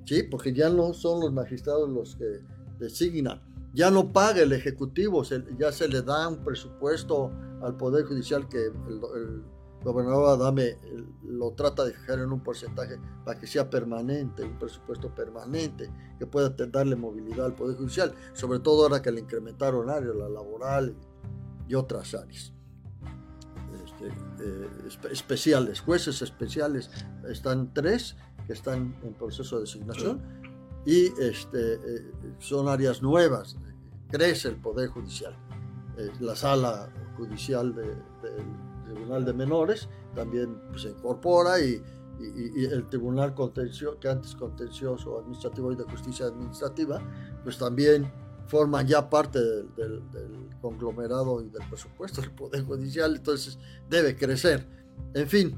[0.04, 0.22] ¿sí?
[0.22, 2.40] Porque ya no son los magistrados los que
[2.78, 3.40] designan,
[3.74, 7.32] ya no paga el Ejecutivo, se- ya se le da un presupuesto
[7.62, 9.42] al Poder Judicial que el, el
[9.84, 10.76] gobernador Adame
[11.24, 16.26] lo trata de fijar en un porcentaje para que sea permanente, un presupuesto permanente, que
[16.26, 20.94] pueda darle movilidad al Poder Judicial, sobre todo ahora que le incrementaron áreas, la laboral
[21.68, 22.52] y otras áreas.
[23.84, 26.90] Este, eh, espe- especiales, jueces especiales,
[27.28, 28.16] están tres
[28.46, 30.22] que están en proceso de designación
[30.86, 33.56] y este, eh, son áreas nuevas,
[34.10, 35.36] crece el Poder Judicial.
[35.98, 37.82] Eh, la sala judicial de-
[38.22, 38.46] del
[38.88, 41.82] Tribunal de Menores también pues, se incorpora y,
[42.20, 47.00] y- y el Tribunal Contencio, que antes contencioso administrativo y de justicia administrativa,
[47.44, 48.10] pues también
[48.46, 53.58] forman ya parte del, del- del conglomerado y del presupuesto del Poder Judicial, entonces
[53.88, 54.66] debe crecer.
[55.14, 55.56] En fin,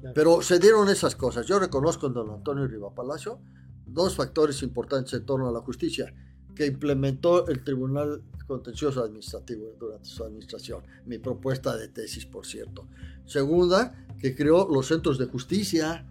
[0.00, 0.12] Claro.
[0.14, 1.46] pero se dieron esas cosas.
[1.46, 3.40] Yo reconozco en don Antonio Riva Palacio
[3.86, 6.12] dos factores importantes en torno a la justicia
[6.56, 10.82] que implementó el Tribunal Contencioso Administrativo durante su administración.
[11.04, 12.86] Mi propuesta de tesis, por cierto.
[13.24, 16.06] Segunda, que creó los centros de justicia.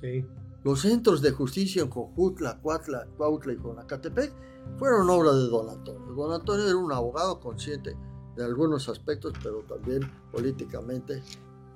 [0.00, 0.24] Sí,
[0.64, 4.32] Los centros de justicia en Cojutla, Cuatla, Cuautla y Conacatepec
[4.76, 6.12] fueron obra de don Antonio.
[6.14, 7.96] Don Antonio era un abogado consciente
[8.36, 11.22] de algunos aspectos, pero también políticamente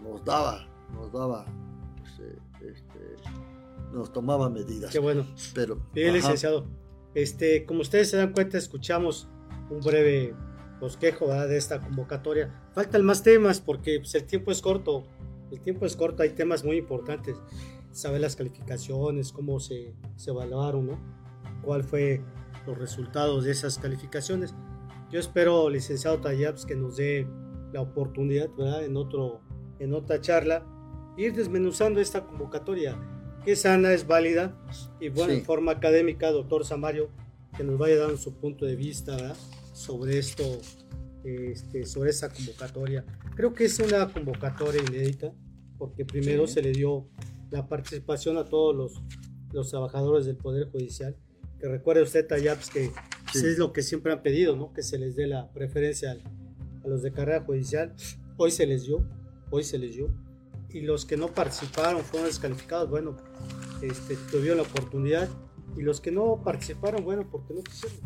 [0.03, 1.47] nos daba, nos daba,
[2.05, 3.17] este, este,
[3.93, 4.93] nos tomaba medidas.
[4.93, 5.27] qué bueno.
[5.55, 6.67] Pero, Bien, ajá, licenciado.
[7.15, 9.29] Este, como ustedes se dan cuenta, escuchamos
[9.71, 10.35] un breve
[10.81, 11.49] bosquejo ¿verdad?
[11.49, 12.63] de esta convocatoria.
[12.73, 15.05] Faltan más temas porque pues, el tiempo es corto.
[15.51, 17.37] El tiempo es corto, hay temas muy importantes.
[17.91, 21.23] Saber las calificaciones, cómo se, se evaluaron, ¿no?
[21.63, 22.21] cuál fue
[22.67, 24.55] los resultados de esas calificaciones.
[25.11, 27.27] Yo espero, licenciado Tallaps, que nos dé
[27.73, 28.85] la oportunidad, ¿verdad?
[28.85, 29.41] En, otro,
[29.79, 30.65] en otra charla,
[31.17, 32.97] ir desmenuzando esta convocatoria,
[33.45, 34.57] que sana, es válida,
[35.01, 35.39] y bueno, Sí.
[35.41, 37.11] en forma académica, doctor Samario,
[37.57, 39.37] que nos vaya dando su punto de vista ¿verdad?
[39.73, 40.45] sobre esto,
[41.25, 43.05] este, sobre esa convocatoria.
[43.37, 45.33] Creo que es una convocatoria inédita,
[45.79, 46.55] porque primero Sí.
[46.55, 47.09] se le dio
[47.51, 49.03] la participación a todos los,
[49.53, 51.17] los trabajadores del Poder Judicial,
[51.59, 52.91] que recuerde usted, Tallaps, que
[53.33, 53.47] Sí.
[53.47, 54.73] es lo que siempre han pedido, ¿no?
[54.73, 56.13] que se les dé la preferencia
[56.85, 57.95] a los de carrera judicial.
[58.37, 59.07] Hoy se les dio,
[59.51, 60.09] hoy se les dio.
[60.73, 63.17] Y los que no participaron fueron descalificados, bueno,
[63.83, 65.29] este, tuvieron la oportunidad.
[65.77, 67.99] Y los que no participaron, bueno, porque no quisieron.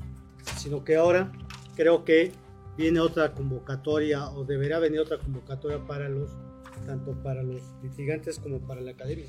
[0.57, 1.33] Sino que ahora
[1.75, 2.33] creo que
[2.77, 6.31] viene otra convocatoria o deberá venir otra convocatoria para los,
[6.87, 9.27] tanto para los litigantes como para la academia.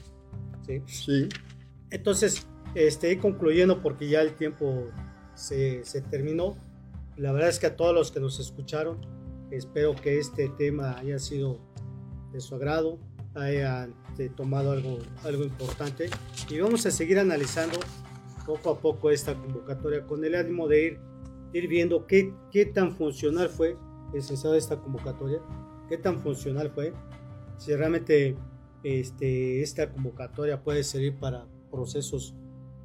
[0.66, 0.82] ¿sí?
[0.86, 1.30] Sí,
[1.90, 4.86] Entonces, este, concluyendo porque ya el tiempo
[5.36, 6.58] se, se terminó.
[7.16, 9.00] La verdad es que a todos los que nos escucharon,
[9.52, 11.60] espero que este tema haya sido
[12.32, 13.00] de su agrado,
[13.38, 16.10] hayan eh, tomado algo, algo importante
[16.50, 17.80] y vamos a seguir analizando
[18.46, 21.00] poco a poco esta convocatoria con el ánimo de ir,
[21.54, 23.78] ir viendo qué, qué tan funcional fue,
[24.14, 25.40] licenciado, esta convocatoria,
[25.90, 26.94] qué tan funcional fue,
[27.58, 28.36] si realmente
[28.84, 32.36] este, esta convocatoria puede servir para procesos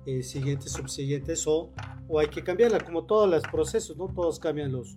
[0.05, 1.71] eh, siguientes, subsiguientes o,
[2.09, 4.09] o hay que cambiarla, como todos los procesos, ¿no?
[4.09, 4.97] Todos cambian los,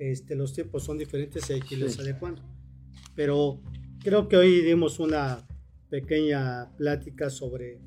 [0.00, 2.00] este, los tiempos son diferentes y hay que irlos Sí.
[2.00, 2.42] adecuando.
[3.14, 3.60] Pero
[4.02, 5.46] creo que hoy dimos una
[5.90, 7.78] pequeña plática sobre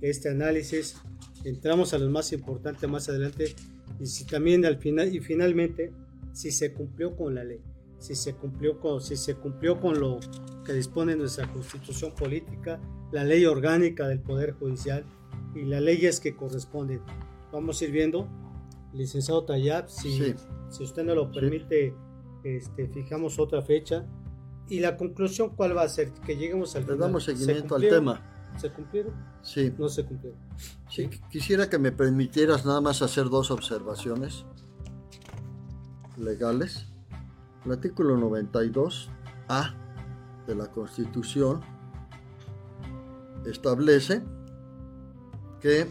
[0.00, 0.96] este análisis.
[1.44, 3.54] Entramos a lo más importante más adelante
[4.00, 5.92] y si también al final y finalmente
[6.32, 7.60] si se cumplió con la ley,
[7.98, 10.18] si se cumplió con, si se cumplió con lo
[10.64, 12.80] que dispone nuestra constitución política,
[13.12, 15.04] la ley orgánica del Poder Judicial
[15.54, 17.00] y las leyes que corresponden.
[17.52, 18.28] Vamos a ir viendo,
[18.92, 20.34] licenciado Tayab, si, Sí.
[20.70, 21.38] si usted no lo Sí.
[21.38, 21.94] permite,
[22.42, 24.04] este, fijamos otra fecha.
[24.68, 26.12] Y la conclusión, ¿cuál va a ser?
[26.12, 27.00] Que lleguemos al le final.
[27.00, 28.20] damos ¿Se seguimiento al tema.
[28.56, 29.12] ¿Se cumplieron?
[29.42, 29.72] Sí.
[29.78, 30.38] No se cumplieron.
[30.88, 34.46] Sí, quisiera que me permitieras nada más hacer dos observaciones
[36.16, 36.86] legales.
[37.64, 39.74] El artículo 92A
[40.46, 41.60] de la Constitución
[43.44, 44.22] establece
[45.60, 45.88] que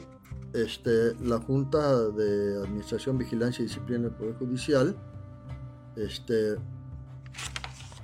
[0.54, 4.96] este, la Junta de Administración, Vigilancia y Disciplina del Poder Judicial
[5.96, 6.56] este,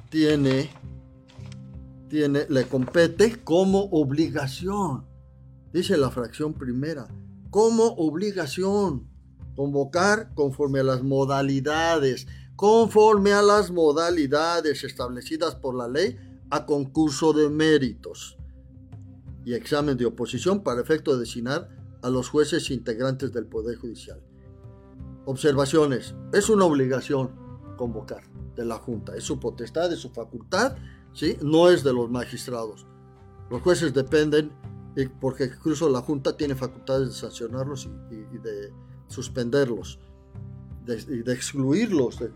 [0.10, 0.70] tiene,
[2.10, 5.10] tiene, le compete como obligación
[5.72, 7.08] dice la fracción primera,
[7.50, 9.08] como obligación
[9.56, 16.18] convocar conforme a las modalidades, conforme a las modalidades establecidas por la ley
[16.50, 18.38] a concurso de méritos
[19.46, 21.70] y examen de oposición para efecto de designar
[22.02, 24.22] a los jueces integrantes del Poder Judicial.
[25.26, 26.16] Observaciones.
[26.34, 27.32] Es una obligación
[27.78, 28.29] convocar
[28.60, 29.16] de la Junta.
[29.16, 30.76] Es su potestad, es su facultad,
[31.14, 31.38] ¿sí?
[31.42, 32.86] no es de los magistrados.
[33.50, 34.52] Los jueces dependen
[34.96, 38.74] y porque incluso la Junta tiene facultades de sancionarlos y, de
[39.08, 39.98] suspenderlos
[40.86, 42.20] de- y de excluirlos.
[42.20, 42.32] de-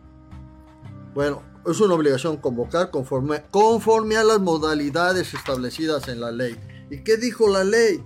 [1.13, 6.55] Bueno, es una obligación convocar conforme, conforme a las modalidades establecidas en la ley.
[6.89, 8.03] ¿Y qué dijo la ley?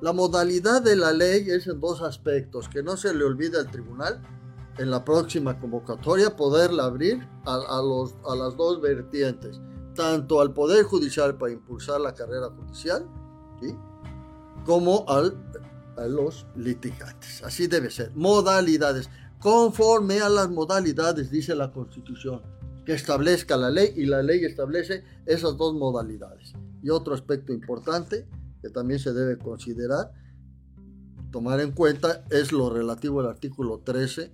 [0.00, 3.70] La modalidad de la ley es en dos aspectos, que no se le olvide al
[3.70, 4.20] tribunal
[4.78, 9.60] en la próxima convocatoria poderla abrir a, a los, a las dos vertientes,
[9.94, 13.06] tanto al Poder Judicial para impulsar la carrera judicial,
[13.60, 13.74] ¿sí?
[14.64, 15.36] como al,
[15.96, 17.42] a los litigantes.
[17.44, 18.12] Así debe ser.
[18.14, 19.08] Modalidades.
[19.38, 22.42] Conforme a las modalidades, dice la Constitución,
[22.84, 26.54] que establezca la ley y la ley establece esas dos modalidades.
[26.82, 28.26] Y otro aspecto importante
[28.62, 30.12] que también se debe considerar,
[31.30, 34.32] tomar en cuenta, es lo relativo al artículo 13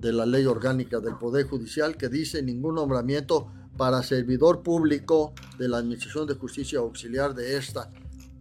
[0.00, 5.68] de la ley orgánica del Poder Judicial que dice ningún nombramiento para servidor público de
[5.68, 7.90] la Administración de Justicia Auxiliar de esta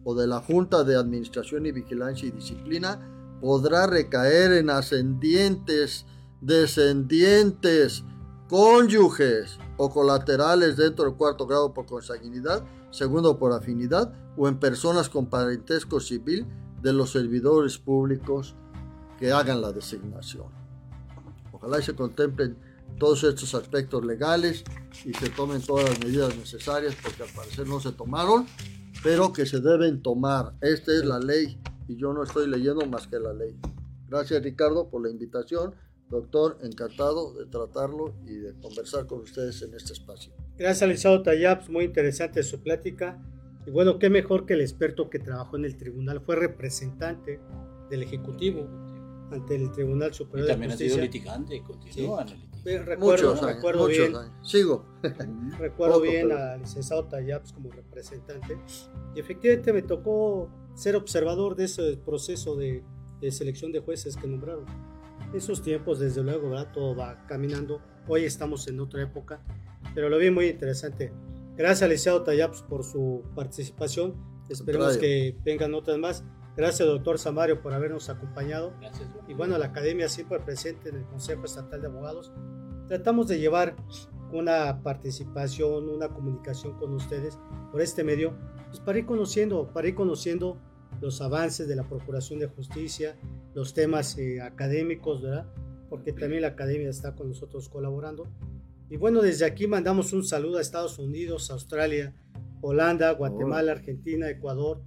[0.04, 3.00] o de la Junta de Administración y Vigilancia y Disciplina
[3.42, 6.06] podrá recaer en ascendientes,
[6.42, 8.04] descendientes,
[8.48, 15.10] cónyuges o colaterales dentro del cuarto grado por consanguinidad, segundo por afinidad o en personas
[15.10, 16.46] con parentesco civil
[16.82, 18.56] de los servidores públicos
[19.18, 20.59] que hagan la designación.
[21.60, 22.58] Ojalá se contemplen
[22.98, 24.64] todos estos aspectos legales
[25.06, 28.46] y se tomen todas las medidas necesarias porque al parecer no se tomaron,
[29.04, 30.54] pero que se deben tomar.
[30.62, 33.58] Esta es la ley y yo no estoy leyendo más que la ley.
[34.08, 35.76] Gracias Ricardo por la invitación.
[36.10, 40.34] Doctor, encantado de tratarlo y de conversar con ustedes en este espacio.
[40.58, 43.22] Gracias, licenciado Tayaps, muy interesante su plática.
[43.68, 47.40] Y bueno, qué mejor que el experto que trabajó en el tribunal fue representante
[47.92, 48.89] del Ejecutivo
[49.32, 50.94] ante el Tribunal Superior y también de Justicia.
[50.94, 52.84] ha sido litigante y continúa en el litigio.
[52.86, 54.50] Recuerdo, muchos años, recuerdo muchos bien, años.
[54.52, 54.86] Sigo.
[55.60, 58.58] recuerdo Poco, bien pero- al licenciado Tayaps como representante.
[59.16, 62.84] Y efectivamente me tocó ser observador de ese proceso de,
[63.22, 64.66] de selección de jueces que nombraron.
[65.34, 66.72] Esos tiempos, desde luego, ¿verdad?
[66.74, 67.82] todo va caminando.
[68.08, 69.42] Hoy estamos en otra época,
[69.94, 71.12] pero lo vi muy interesante.
[71.56, 74.16] Gracias licenciado Tayaps por su participación.
[74.50, 76.24] Esperemos que vengan otras más.
[76.60, 78.74] Gracias, doctor Samario, por habernos acompañado.
[78.82, 79.08] Gracias.
[79.30, 82.34] Y bueno, la academia siempre presente en el Consejo Estatal de Abogados.
[82.90, 83.78] Tratamos de llevar
[84.34, 87.40] una participación, una comunicación con ustedes
[87.72, 88.34] por este medio,
[88.68, 90.58] pues para ir conociendo, para ir conociendo
[91.00, 93.16] los avances de la Procuración de Justicia,
[93.54, 95.50] los temas eh, académicos, ¿verdad?
[95.90, 98.28] Porque también la academia está con nosotros colaborando.
[98.90, 102.14] Y bueno, desde aquí mandamos un saludo a Estados Unidos, Australia,
[102.60, 104.82] Holanda, Guatemala, Argentina, Ecuador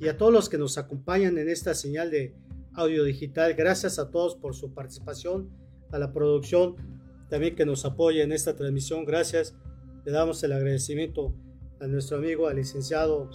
[0.00, 2.34] y a todos los que nos acompañan en esta señal de
[2.72, 3.54] audio digital.
[3.54, 5.50] Gracias a todos por su participación,
[5.92, 6.76] a la producción
[7.28, 9.04] también que nos apoya en esta transmisión.
[9.04, 9.54] Gracias.
[10.04, 11.34] Le damos el agradecimiento
[11.80, 13.28] a nuestro amigo, al licenciado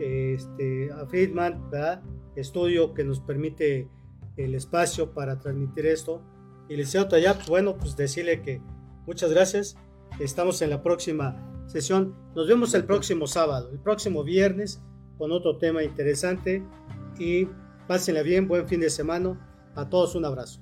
[0.00, 2.02] este, a Friedman, ¿verdad?
[2.36, 3.88] estudio que nos permite
[4.36, 6.22] el espacio para transmitir esto.
[6.68, 8.60] Y licenciado Tayap, bueno, pues decirle que
[9.06, 9.76] muchas gracias.
[10.18, 12.14] Estamos en la próxima sesión.
[12.34, 14.82] Nos vemos el próximo sábado, el próximo viernes,
[15.18, 16.62] con otro tema interesante.
[17.18, 17.48] Y
[17.86, 19.36] pásenla bien, buen fin de semana.
[19.74, 20.60] A todos un abrazo.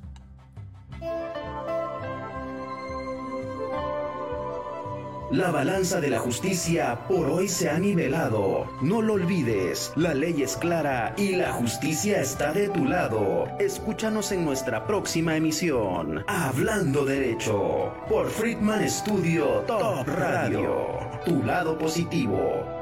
[5.32, 8.70] La balanza de la justicia por hoy se ha nivelado.
[8.80, 13.48] No lo olvides, la ley es clara y la justicia está de tu lado.
[13.58, 20.86] Escúchanos en nuestra próxima emisión, Hablando Derecho, por Friedman Studio Top Radio.
[21.24, 22.75] Tu lado positivo.